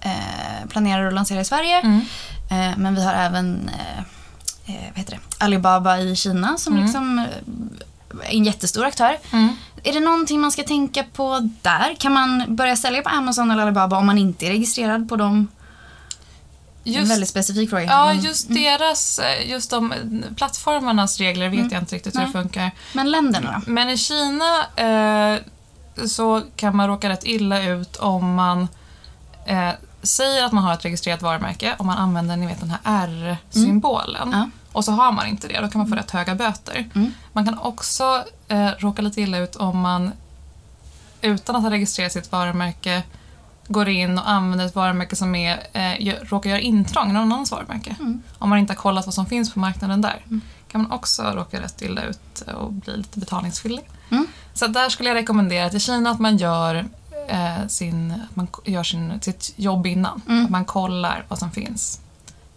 eh, 0.00 0.68
planerar 0.68 1.06
att 1.06 1.14
lansera 1.14 1.40
i 1.40 1.44
Sverige. 1.44 1.78
Mm. 1.80 2.00
Eh, 2.50 2.78
men 2.78 2.94
vi 2.94 3.04
har 3.04 3.12
även 3.14 3.68
eh, 3.68 3.98
eh, 4.74 4.82
vad 4.90 4.98
heter 4.98 5.12
det? 5.12 5.44
Alibaba 5.44 5.98
i 5.98 6.16
Kina 6.16 6.58
som 6.58 6.72
Mm. 6.72 6.84
liksom 6.84 7.18
eh, 7.18 7.24
är 8.28 8.36
en 8.36 8.44
jättestor 8.44 8.84
aktör. 8.84 9.18
Mm. 9.32 9.48
Är 9.84 9.92
det 9.92 10.00
någonting 10.00 10.40
man 10.40 10.52
ska 10.52 10.62
tänka 10.62 11.04
på 11.12 11.50
där? 11.62 11.94
Kan 11.98 12.12
man 12.12 12.44
börja 12.56 12.76
sälja 12.76 13.02
på 13.02 13.08
Amazon 13.08 13.50
eller 13.50 13.62
Alibaba 13.62 13.96
om 13.96 14.06
man 14.06 14.18
inte 14.18 14.46
är 14.46 14.50
registrerad 14.50 15.08
på 15.08 15.16
dem? 15.16 15.48
Är 16.84 16.88
en 16.88 16.92
Just, 16.94 17.10
väldigt 17.12 17.28
specifik 17.28 17.70
fråga. 17.70 17.82
ja, 17.84 18.06
Men- 18.06 18.20
just 18.24 18.48
deras, 18.48 19.18
eh, 19.18 19.50
just 19.50 19.70
de 19.70 19.94
plattformarnas 20.36 21.18
regler 21.18 21.48
vet 21.48 21.58
Mm. 21.60 21.72
jag 21.72 21.82
inte 21.82 21.94
riktigt 21.94 22.14
hur 22.14 22.20
det 22.20 22.24
Nej. 22.26 22.32
funkar. 22.32 22.70
Men 22.92 23.10
länderna 23.10 23.62
då? 23.66 23.70
Men 23.72 23.88
i 23.90 23.96
Kina 23.96 24.66
eh, 24.76 25.38
så 26.06 26.42
kan 26.56 26.76
man 26.76 26.88
råka 26.88 27.08
rätt 27.08 27.24
illa 27.24 27.62
ut 27.62 27.96
om 27.96 28.34
man 28.34 28.68
eh, 29.46 29.70
säger 30.02 30.44
att 30.44 30.52
man 30.52 30.64
har 30.64 30.74
ett 30.74 30.84
registrerat 30.84 31.22
varumärke, 31.22 31.74
om 31.78 31.86
man 31.86 31.98
använder 31.98 32.36
ni 32.36 32.46
vet, 32.46 32.60
den 32.60 32.70
här 32.70 32.80
R-symbolen. 32.84 34.30
Ja. 34.32 34.50
Och 34.72 34.84
så 34.84 34.92
har 34.92 35.12
man 35.12 35.26
inte 35.26 35.48
det, 35.48 35.60
då 35.60 35.68
kan 35.68 35.78
man 35.78 35.88
få 35.88 35.94
rätt 35.94 36.10
höga 36.10 36.34
böter. 36.34 36.90
Mm. 36.94 37.14
Man 37.32 37.44
kan 37.44 37.58
också 37.58 38.24
eh, 38.48 38.68
råka 38.78 39.02
lite 39.02 39.20
illa 39.20 39.38
ut 39.38 39.56
om 39.56 39.78
man 39.80 40.12
utan 41.20 41.56
att 41.56 41.62
ha 41.62 41.70
registrerat 41.70 42.12
sitt 42.12 42.32
varumärke 42.32 43.02
går 43.68 43.88
in 43.88 44.18
och 44.18 44.30
använder 44.30 44.66
ett 44.66 44.74
varumärke 44.74 45.16
som 45.16 45.34
är, 45.34 45.66
eh, 45.72 46.14
råkar 46.22 46.50
göra 46.50 46.60
intrång 46.60 47.10
i 47.10 47.12
någon 47.12 47.22
annans 47.22 47.50
varumärke. 47.50 47.96
Mm. 48.00 48.22
Om 48.38 48.48
man 48.48 48.58
inte 48.58 48.72
har 48.72 48.76
kollat 48.76 49.06
vad 49.06 49.14
som 49.14 49.26
finns 49.26 49.52
på 49.52 49.58
marknaden 49.58 50.00
där 50.00 50.22
kan 50.68 50.82
man 50.82 50.92
också 50.92 51.22
råka 51.22 51.60
rätt 51.60 51.82
illa 51.82 52.02
ut 52.02 52.40
och 52.40 52.72
bli 52.72 52.96
lite 52.96 53.18
betalningsskyldig. 53.18 53.88
Mm. 54.10 54.26
Så 54.54 54.66
där 54.66 54.88
skulle 54.88 55.08
jag 55.08 55.16
rekommendera 55.16 55.70
till 55.70 55.80
Kina 55.80 56.10
att 56.10 56.20
man 56.20 56.36
gör 56.36 56.84
eh, 57.28 57.66
sin, 57.68 58.10
att 58.10 58.36
man 58.36 58.46
gör 58.64 58.82
sin, 58.82 59.20
sitt 59.20 59.52
jobb 59.56 59.86
innan. 59.86 60.22
Mm. 60.28 60.44
Att 60.44 60.50
man 60.50 60.64
kollar 60.64 61.24
vad 61.28 61.38
som 61.38 61.50
finns 61.50 62.00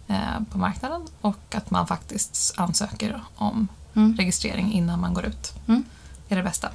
eh, 0.08 0.16
på 0.50 0.58
marknaden 0.58 1.02
och 1.20 1.54
att 1.54 1.70
man 1.70 1.86
faktiskt 1.86 2.54
ansöker 2.56 3.20
om 3.36 3.68
Mm. 3.96 4.16
registrering 4.16 4.72
innan 4.72 5.00
man 5.00 5.14
går 5.14 5.24
ut. 5.26 5.52
Mm. 5.68 5.84
Det 6.28 6.34
är 6.34 6.36
det 6.36 6.42
bästa. 6.42 6.68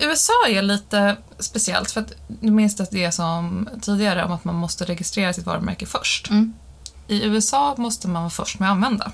USA 0.00 0.32
är 0.48 0.62
lite 0.62 1.16
speciellt 1.38 1.90
för 1.90 2.00
att 2.00 2.12
du 2.28 2.50
minns 2.50 2.80
att 2.80 2.90
det 2.90 3.04
är 3.04 3.10
som 3.10 3.68
tidigare 3.82 4.24
om 4.24 4.32
att 4.32 4.44
man 4.44 4.54
måste 4.54 4.84
registrera 4.84 5.32
sitt 5.32 5.46
varumärke 5.46 5.86
först. 5.86 6.30
Mm. 6.30 6.54
I 7.08 7.24
USA 7.24 7.74
måste 7.78 8.08
man 8.08 8.22
vara 8.22 8.30
först 8.30 8.58
med 8.58 8.68
att 8.68 8.72
använda. 8.72 9.12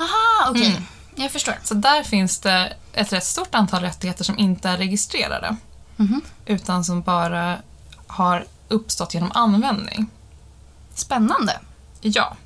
Aha, 0.00 0.50
okej. 0.50 0.70
Mm. 0.70 0.82
Jag 1.16 1.30
förstår. 1.30 1.54
Så 1.62 1.74
där 1.74 2.02
finns 2.02 2.38
det 2.38 2.72
ett 2.92 3.12
rätt 3.12 3.24
stort 3.24 3.54
antal 3.54 3.82
rättigheter 3.82 4.24
som 4.24 4.38
inte 4.38 4.68
är 4.68 4.76
registrerade. 4.76 5.56
Mhm. 5.96 6.20
Utan 6.46 6.84
som 6.84 7.02
bara 7.02 7.58
har 8.06 8.44
uppstått 8.68 9.14
genom 9.14 9.30
användning. 9.34 10.06
Spännande. 10.94 11.58
Ja. 12.00 12.36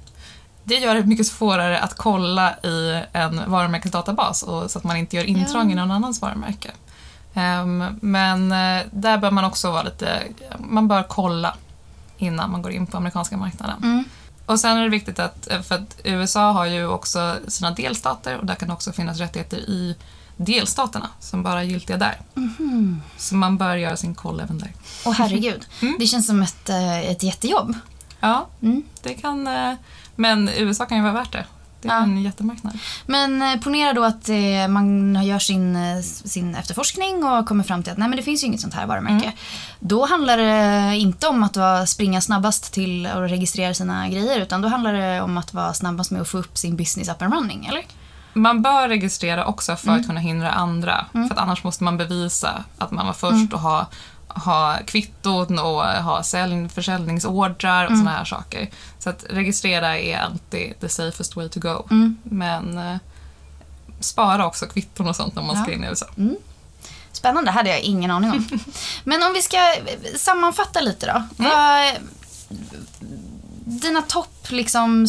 Det 0.65 0.75
gör 0.75 0.95
det 0.95 1.05
mycket 1.05 1.27
svårare 1.27 1.79
att 1.79 1.95
kolla 1.95 2.55
i 2.59 3.03
en 3.13 3.51
varumärkesdatabas 3.51 4.43
och, 4.43 4.71
så 4.71 4.79
att 4.79 4.85
man 4.85 4.97
inte 4.97 5.17
gör 5.17 5.25
intrång 5.25 5.67
Ja. 5.67 5.73
i 5.73 5.75
någon 5.75 5.91
annans 5.91 6.23
varumärke. 6.23 6.71
Ehm, 7.38 7.85
men 8.01 8.53
eh, 8.53 8.87
där 8.90 9.18
bör 9.18 9.31
man 9.31 9.44
också 9.44 9.70
vara 9.70 9.83
lite... 9.83 10.22
Man 10.59 10.88
bör 10.88 11.03
kolla 11.03 11.55
innan 12.18 12.51
man 12.51 12.62
går 12.62 12.72
in 12.72 12.87
på 12.87 12.96
amerikanska 12.96 13.37
marknaden. 13.37 13.77
Mm. 13.83 14.05
Och 14.46 14.61
sen 14.61 14.77
är 14.77 14.83
det 14.83 14.88
viktigt 14.88 15.18
att, 15.18 15.51
eh, 15.51 15.61
för 15.61 15.74
att 15.74 16.01
USA 16.05 16.53
har 16.53 16.66
ju 16.66 16.87
också 16.87 17.37
sina 17.48 17.70
delstater 17.70 18.37
och 18.37 18.46
där 18.46 18.55
kan 18.55 18.68
det 18.68 18.74
också 18.74 18.92
finnas 18.92 19.18
rättigheter 19.18 19.57
i 19.59 19.96
delstaterna 20.37 21.09
som 21.20 21.42
bara 21.42 21.61
är 21.61 21.64
giltiga 21.64 21.96
där. 21.96 22.20
Mhm. 22.35 23.03
Så 23.16 23.35
man 23.35 23.57
bör 23.59 23.77
göra 23.77 23.96
sin 23.96 24.14
koll 24.14 24.40
även 24.40 24.59
där. 24.59 24.72
Åh 25.05 25.12
herregud. 25.12 25.66
Mm. 25.83 25.96
Det 25.98 26.07
känns 26.07 26.27
som 26.27 26.42
ett, 26.42 26.68
eh, 26.68 26.98
ett 27.11 27.22
jättejobb. 27.22 27.74
Ja, 28.20 28.46
Mm. 28.62 28.83
det 29.03 29.14
kan... 29.14 29.48
Men 30.16 30.48
USA 30.48 30.87
kan 30.87 30.96
ju 30.96 31.03
vara 31.03 31.12
värt 31.12 31.33
det. 31.33 31.44
Det 31.83 31.88
är 31.88 31.93
Ja. 31.93 32.03
en 32.03 32.23
jättemarknad. 32.23 32.79
Men 33.07 33.43
eh, 33.43 33.61
ponera 33.61 33.93
då 33.93 34.05
att 34.05 34.29
eh, 34.29 34.69
man 34.69 35.14
gör 35.25 35.38
sin, 35.38 35.77
eh, 35.77 36.01
sin 36.03 36.55
efterforskning 36.55 37.25
och 37.25 37.47
kommer 37.49 37.64
fram 37.64 37.83
till 37.83 37.93
att 37.93 37.99
nej, 37.99 38.09
men 38.09 38.17
det 38.17 38.23
finns 38.23 38.43
ju 38.43 38.47
inget 38.47 38.61
sånt 38.61 38.75
här 38.75 38.87
varumärke. 38.87 39.25
Mm. 39.25 39.37
Då 39.81 40.07
handlar 40.07 40.37
det 40.38 40.97
inte 40.97 41.27
om 41.29 41.43
att 41.43 41.57
vara, 41.57 41.87
springa 41.87 42.21
snabbast 42.21 42.73
till 42.73 43.07
att 43.07 43.31
registrera 43.31 43.75
sina 43.75 44.09
grejer 44.09 44.41
utan 44.41 44.62
då 44.62 44.69
handlar 44.69 44.93
det 44.93 45.21
om 45.21 45.38
att 45.38 45.55
vara 45.55 45.75
snabbast 45.75 46.11
med 46.11 46.21
att 46.23 46.29
få 46.29 46.38
upp 46.38 46.59
sin 46.59 46.77
business 46.77 47.09
up 47.09 47.23
and 47.23 47.35
running, 47.35 47.67
eller? 47.67 47.83
Man 48.33 48.62
bör 48.62 48.88
registrera 48.88 49.45
också 49.45 49.77
för 49.77 49.88
Mm. 49.88 50.01
att 50.01 50.07
kunna 50.07 50.21
hindra 50.21 50.51
andra. 50.51 51.05
För 51.12 51.21
att 51.25 51.38
annars 51.38 51.64
måste 51.64 51.85
man 51.85 51.97
bevisa 51.97 52.64
att 52.79 52.91
man 52.91 53.07
var 53.07 53.12
först 53.12 53.33
Mm. 53.33 53.49
och 53.53 53.61
ha, 53.61 53.87
ha 54.29 54.79
kvitton 54.87 55.59
och 55.59 55.83
ha 55.85 56.23
sälj, 56.23 56.69
försäljningsordrar 56.69 57.85
och 57.85 57.91
Mm. 57.91 58.01
såna 58.01 58.11
här 58.11 58.25
saker. 58.25 58.71
Så 58.99 59.11
att 59.11 59.25
registrera 59.31 59.99
är 59.99 60.19
alltid 60.19 60.81
the 60.81 60.88
safest 60.88 61.37
way 61.37 61.49
to 61.49 61.61
go. 61.61 61.87
Mm. 61.91 62.17
Men 62.23 62.79
eh, 62.79 62.97
spara 64.01 64.47
också 64.47 64.67
kvitton 64.67 65.09
och 65.09 65.17
sånt 65.17 65.38
om 65.38 65.47
man 65.47 65.57
ska 65.62 65.71
Ja. 65.71 65.77
in 65.77 65.85
i 65.85 65.87
USA. 65.87 66.07
Spännande, 67.12 67.51
hade 67.51 67.71
jag 67.71 67.81
ingen 67.81 68.11
aning 68.11 68.31
om. 68.31 68.49
Men 69.05 69.23
om 69.23 69.33
vi 69.35 69.43
ska 69.43 69.57
eh, 69.57 70.17
sammanfatta 70.17 70.81
lite 70.81 71.07
då. 71.07 71.45
Mm. 71.45 71.51
Vad, 71.53 71.95
dina 73.69 74.03
topp, 74.03 74.47
liksom, 74.51 75.07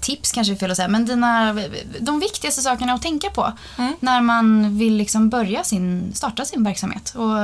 tips 0.00 0.32
kanske 0.32 0.52
är 0.52 0.56
fel 0.56 0.70
att 0.70 0.76
säga, 0.76 0.88
men 0.88 1.04
dina, 1.06 1.52
de 2.00 2.20
viktigaste 2.20 2.62
sakerna 2.62 2.92
att 2.92 3.02
tänka 3.02 3.30
på 3.30 3.52
Mm. 3.78 3.92
när 4.00 4.20
man 4.20 4.78
vill 4.78 4.96
liksom 4.96 5.28
börja 5.30 5.64
sin, 5.64 6.12
starta 6.14 6.44
sin 6.44 6.64
verksamhet 6.64 7.14
och 7.16 7.36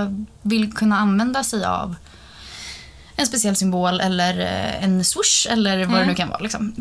vill 0.43 0.73
kunna 0.73 0.99
använda 0.99 1.45
sig 1.45 1.65
av 1.65 1.95
en 3.17 3.27
speciell 3.27 3.57
symbol 3.57 4.01
eller 4.01 4.39
eh, 4.41 4.85
en 4.85 5.05
swoosh 5.05 5.47
eller 5.53 5.77
vad 5.85 5.89
det 5.95 5.97
Mm. 5.97 6.09
nu 6.09 6.15
kan 6.15 6.29
vara. 6.29 6.39
Liksom. 6.41 6.75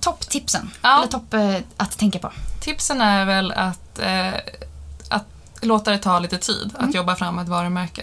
Topptipsen, 0.00 0.70
Ja. 0.82 0.98
eller 0.98 1.06
topp 1.12 1.34
eh, 1.34 1.56
att 1.76 1.98
tänka 1.98 2.18
på. 2.18 2.32
Tipsen 2.60 3.00
är 3.00 3.24
väl 3.24 3.52
att, 3.52 3.98
eh, 3.98 4.34
att 5.08 5.26
låta 5.62 5.90
det 5.90 5.98
ta 5.98 6.18
lite 6.18 6.38
tid 6.38 6.70
Mm. 6.78 6.88
att 6.88 6.94
jobba 6.94 7.16
fram 7.16 7.38
ett 7.38 7.48
varumärke. 7.48 8.02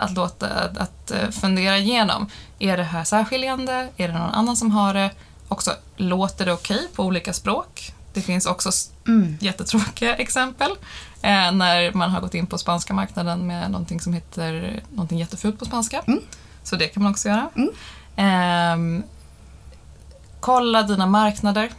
Att 0.00 0.12
låta, 0.14 0.48
att, 0.78 1.10
eh, 1.10 1.30
fundera 1.30 1.78
igenom, 1.78 2.26
är 2.58 2.76
det 2.76 2.82
här 2.82 3.04
särskiljande? 3.04 3.88
Är 3.96 4.08
det 4.08 4.14
någon 4.14 4.30
annan 4.30 4.56
som 4.56 4.70
har 4.70 4.94
det? 4.94 5.10
Också, 5.48 5.70
låter 5.96 6.46
det 6.46 6.52
okej 6.52 6.88
på 6.94 7.04
olika 7.04 7.32
språk? 7.32 7.92
Det 8.12 8.20
finns 8.22 8.46
också 8.46 8.70
Mm. 9.06 9.36
jättetråkiga 9.40 10.16
exempel 10.16 10.70
eh, 11.22 11.52
när 11.52 11.92
man 11.92 12.10
har 12.10 12.20
gått 12.20 12.34
in 12.34 12.46
på 12.46 12.58
spanska 12.58 12.94
marknaden 12.94 13.46
med 13.46 13.70
någonting 13.70 14.00
som 14.00 14.12
heter 14.12 14.82
någonting 14.90 15.18
jättefult 15.18 15.58
på 15.58 15.64
spanska. 15.64 16.02
Mm. 16.06 16.20
Så 16.64 16.76
det 16.76 16.88
kan 16.88 17.02
man 17.02 17.12
också 17.12 17.28
göra. 17.28 17.48
Mm. 17.56 17.70
Ehm, 18.16 19.02
kolla 20.40 20.82
dina 20.82 21.06
marknader 21.06 21.70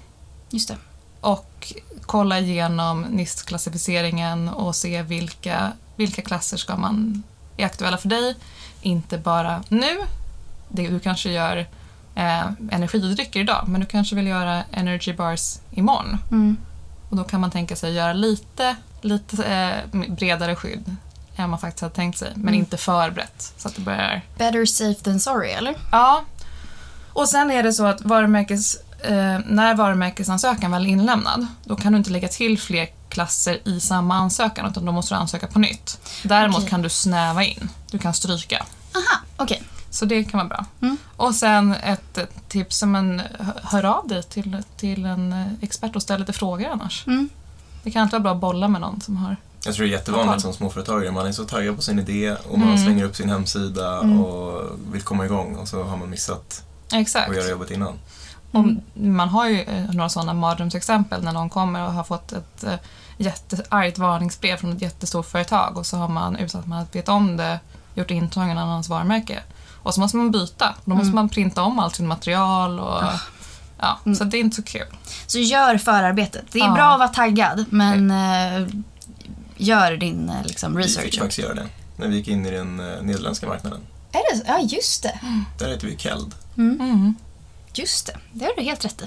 Just 0.50 0.68
det. 0.68 0.78
och 1.22 1.74
kolla 2.02 2.40
igenom 2.40 3.06
NIST-klassificeringen 3.06 4.50
och 4.50 4.76
se 4.76 5.02
vilka, 5.02 5.72
vilka 5.96 6.22
klasser 6.22 6.58
ska 6.58 6.78
man, 6.78 7.24
är 7.58 7.66
aktuella 7.66 7.98
för 7.98 8.10
dig. 8.10 8.36
Inte 8.82 9.18
bara 9.18 9.64
nu. 9.70 9.98
Det, 10.70 10.88
du 10.88 11.00
kanske 11.00 11.32
gör 11.32 11.58
eh, 12.16 12.48
energidrycker 12.72 13.40
idag, 13.40 13.64
men 13.68 13.82
du 13.82 13.88
kanske 13.88 14.16
vill 14.16 14.28
göra 14.28 14.64
energy 14.72 15.14
bars 15.14 15.56
imorgon. 15.72 16.18
Mm. 16.32 16.58
Och 17.10 17.18
då 17.18 17.24
kan 17.24 17.42
man 17.42 17.52
tänka 17.52 17.76
sig 17.76 17.94
göra 17.94 18.14
lite, 18.14 18.76
lite 19.02 19.44
eh, 19.44 20.02
bredare 20.10 20.56
skydd 20.56 20.96
än 21.36 21.50
man 21.50 21.60
faktiskt 21.60 21.82
hade 21.82 21.96
tänkt 21.96 22.18
sig, 22.18 22.32
men 22.36 22.42
Mm. 22.48 22.54
inte 22.60 22.78
för 22.78 23.12
brett. 23.12 23.54
Så 23.58 23.68
att 23.68 23.76
det 23.76 23.82
börjar 23.82 24.22
Better 24.38 24.66
safe 24.66 25.04
than 25.04 25.20
sorry, 25.20 25.50
eller? 25.52 25.76
Ja. 25.92 26.24
Och 27.14 27.30
sen 27.30 27.52
är 27.52 27.64
det 27.64 27.74
så 27.74 27.86
att 27.86 28.02
varumärkes, 28.02 28.78
eh, 29.04 29.40
när 29.46 29.76
varumärkesansökan 29.76 30.72
väl 30.72 30.86
är 30.86 30.90
inlämnad, 30.90 31.48
då 31.64 31.76
kan 31.76 31.92
du 31.92 31.98
inte 31.98 32.10
lägga 32.10 32.28
till 32.28 32.60
fler 32.60 32.88
klasser 33.10 33.60
i 33.68 33.80
samma 33.80 34.16
ansökan, 34.16 34.70
utan 34.72 34.86
då 34.86 34.92
måste 34.92 35.14
du 35.16 35.20
ansöka 35.20 35.48
på 35.48 35.60
nytt. 35.60 36.00
Däremot 36.24 36.58
Okej. 36.58 36.70
kan 36.70 36.82
du 36.82 36.90
snäva 36.90 37.44
in. 37.44 37.70
Du 37.92 37.98
kan 38.00 38.14
stryka. 38.14 38.66
Aha, 38.96 39.22
okej. 39.38 39.64
Så 39.90 40.06
det 40.06 40.24
kan 40.24 40.38
vara 40.38 40.48
bra. 40.48 40.66
Mm. 40.82 40.98
Och 41.18 41.36
sen 41.36 41.74
ett 41.84 42.18
tips 42.48 42.78
som 42.78 42.96
en 42.96 43.20
hö- 43.40 43.54
hör 43.64 43.86
av 43.86 44.08
dig 44.08 44.24
till, 44.24 44.58
till 44.78 45.06
en 45.06 45.34
eh, 45.34 45.48
expert 45.62 45.96
och 45.96 46.02
ställ 46.02 46.20
lite 46.20 46.34
frågor 46.34 46.68
annars. 46.70 47.08
Mm. 47.08 47.30
Det 47.84 47.92
kan 47.92 48.04
inte 48.04 48.16
vara 48.16 48.24
bra 48.24 48.32
att 48.32 48.38
bolla 48.42 48.68
med 48.68 48.82
någon 48.82 49.02
som 49.02 49.18
har... 49.18 49.36
Jag 49.66 49.76
tror 49.76 49.86
det 49.86 49.90
är 49.92 49.98
jättevanligt 49.98 50.42
som 50.42 50.54
småföretagare. 50.54 51.12
Man 51.12 51.28
är 51.28 51.32
så 51.32 51.44
taggad 51.46 51.76
på 51.76 51.82
sin 51.82 52.00
idé 52.00 52.36
och 52.50 52.60
man 52.60 52.68
Mm. 52.68 52.84
slänger 52.84 53.04
upp 53.06 53.16
sin 53.16 53.30
hemsida 53.30 54.00
Mm. 54.00 54.22
och 54.22 54.62
vill 54.92 55.02
komma 55.02 55.26
igång 55.26 55.56
och 55.56 55.68
så 55.68 55.84
har 55.84 55.98
man 55.98 56.10
missat 56.10 56.64
Exakt. 56.94 57.30
att 57.30 57.36
göra 57.36 57.50
jobbet 57.50 57.72
innan. 57.72 57.94
Och 58.52 58.66
man 58.94 59.30
har 59.30 59.48
ju 59.48 59.62
eh, 59.62 59.84
några 59.94 60.10
sådana 60.10 60.34
mardrömsexempel 60.34 61.24
när 61.24 61.32
någon 61.32 61.50
kommer 61.50 61.86
och 61.86 61.94
har 61.94 62.04
fått 62.04 62.32
ett 62.32 62.64
eh, 62.64 62.74
jätteargt 63.18 63.98
varningsbrev 63.98 64.58
från 64.58 64.72
ett 64.72 64.82
jättestort 64.82 65.26
företag 65.26 65.78
och 65.78 65.86
så 65.86 65.98
har 65.98 66.08
man 66.08 66.36
utan 66.36 66.62
att 66.62 66.68
man 66.68 66.86
vet 66.92 67.10
om 67.10 67.38
det 67.38 67.60
gjort 67.96 68.12
intrång 68.12 68.52
i 68.52 68.54
någon 68.54 68.64
annans 68.64 68.90
varumärke. 68.90 69.40
Och 69.84 69.94
så 69.94 70.00
måste 70.02 70.18
man 70.18 70.32
byta. 70.32 70.76
Då 70.86 70.92
måste 70.96 71.04
Mm. 71.06 71.16
man 71.16 71.30
printa 71.30 71.62
om 71.64 71.80
allt 71.80 71.96
sitt 71.96 72.06
material 72.06 72.80
och 72.80 73.04
ja, 73.80 74.00
Mm. 74.06 74.16
så 74.16 74.24
det 74.24 74.38
är 74.38 74.40
inte 74.40 74.56
så 74.56 74.64
kul. 74.64 74.88
Så 75.28 75.40
gör 75.40 75.78
förarbetet. 75.78 76.46
Det 76.52 76.60
är 76.60 76.66
Ja. 76.68 76.74
bra 76.74 76.92
att 76.94 77.00
vara 77.00 77.10
taggad, 77.10 77.66
men 77.70 78.12
eh, 78.12 78.68
gör 79.58 79.98
din 79.98 80.30
eh, 80.30 80.44
liksom, 80.44 80.76
Vi 80.76 80.84
fick 80.84 80.98
research. 80.98 81.20
faktiskt 81.20 81.40
göra 81.40 81.54
det 81.54 81.68
när 81.96 82.08
vi 82.08 82.16
gick 82.16 82.28
in 82.28 82.46
i 82.46 82.52
den 82.52 82.78
nederländska 82.78 83.48
marknaden. 83.48 83.80
Är 84.12 84.32
det 84.34 84.38
så? 84.40 84.44
Ja, 84.48 84.60
just 84.60 85.04
det. 85.04 85.20
Där 85.60 85.70
heter 85.70 85.88
vi 85.88 85.98
Keld. 85.98 86.36
Mm. 87.74 87.82
Just 87.86 88.06
det. 88.08 88.18
Det 88.34 88.46
har 88.46 88.54
du 88.58 88.62
helt 88.64 88.86
rätt 88.86 89.02
i. 89.02 89.06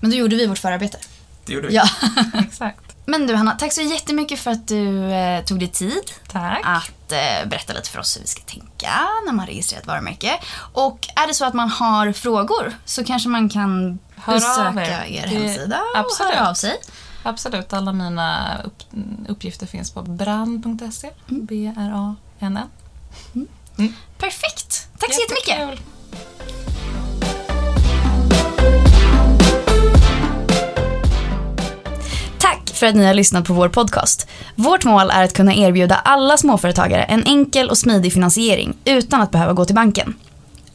Men 0.00 0.10
då 0.10 0.16
gjorde 0.16 0.36
vi 0.36 0.46
vårt 0.46 0.58
förarbete. 0.58 0.98
Det 1.44 1.52
gjorde 1.52 1.68
vi. 1.68 1.74
Ja. 1.74 1.88
Exakt. 2.34 2.80
Men 3.08 3.26
du 3.26 3.34
Hanna, 3.34 3.52
tack 3.52 3.72
så 3.72 3.80
jättemycket 3.82 4.38
för 4.40 4.50
att 4.50 4.68
du 4.68 5.12
eh, 5.12 5.44
tog 5.44 5.58
dig 5.58 5.68
tid 5.68 6.10
Tack. 6.32 6.60
att 6.64 7.12
eh, 7.12 7.48
berätta 7.48 7.72
lite 7.72 7.90
för 7.90 7.98
oss 7.98 8.16
hur 8.16 8.20
vi 8.20 8.26
ska 8.26 8.42
tänka 8.42 8.90
när 9.26 9.32
man 9.32 9.46
registrerar 9.46 9.80
ett 9.80 9.86
varumärke. 9.86 10.38
Och 10.72 11.08
är 11.16 11.26
det 11.26 11.34
så 11.34 11.44
att 11.44 11.54
man 11.54 11.68
har 11.70 12.12
frågor 12.12 12.76
så 12.84 13.04
kanske 13.04 13.28
man 13.28 13.48
kan 13.48 13.98
Hör 14.16 14.34
besöka 14.34 15.06
er. 15.06 15.06
er 15.06 15.22
Det- 15.22 15.28
hemsida 15.46 15.80
absolut. 15.94 16.32
och 16.32 16.36
höra 16.36 16.50
av 16.50 16.54
sig. 16.54 16.80
Absolut, 17.22 17.72
alla 17.72 17.92
mina 17.92 18.56
upp, 18.64 18.82
uppgifter 19.28 19.66
finns 19.66 19.90
på 19.90 20.02
brand.se. 20.02 21.10
Mm. 21.30 21.46
B-R-A-N-N. 21.46 22.68
Perfekt! 24.18 24.88
Tack 24.98 25.14
så 25.14 25.20
jättemycket! 25.20 25.48
Jättekul. 25.48 25.76
Tack 25.76 25.86
för 32.78 32.86
att 32.86 32.94
ni 32.94 33.04
har 33.04 33.14
lyssnat 33.14 33.44
på 33.44 33.52
vår 33.52 33.68
podcast. 33.68 34.28
Vårt 34.54 34.84
mål 34.84 35.10
är 35.10 35.24
att 35.24 35.32
kunna 35.32 35.54
erbjuda 35.54 35.94
alla 35.94 36.36
småföretagare 36.36 37.02
en 37.02 37.24
enkel 37.24 37.70
och 37.70 37.78
smidig 37.78 38.12
finansiering 38.12 38.76
utan 38.84 39.20
att 39.20 39.30
behöva 39.30 39.52
gå 39.52 39.64
till 39.64 39.74
banken. 39.74 40.14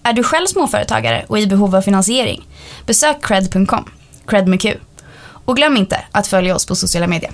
Är 0.04 0.14
du 0.14 0.24
själv 0.24 0.46
småföretagare 0.46 1.26
och 1.28 1.40
i 1.40 1.48
behov 1.48 1.76
av 1.76 1.82
finansiering? 1.82 2.48
Besök 2.86 3.26
cred.com, 3.26 3.86
cred 4.28 4.48
med 4.48 4.62
Q. 4.62 4.78
Och 5.46 5.56
glöm 5.56 5.78
inte 5.78 6.02
att 6.12 6.28
följa 6.28 6.56
oss 6.56 6.66
på 6.66 6.76
sociala 6.76 7.08
medier. 7.08 7.32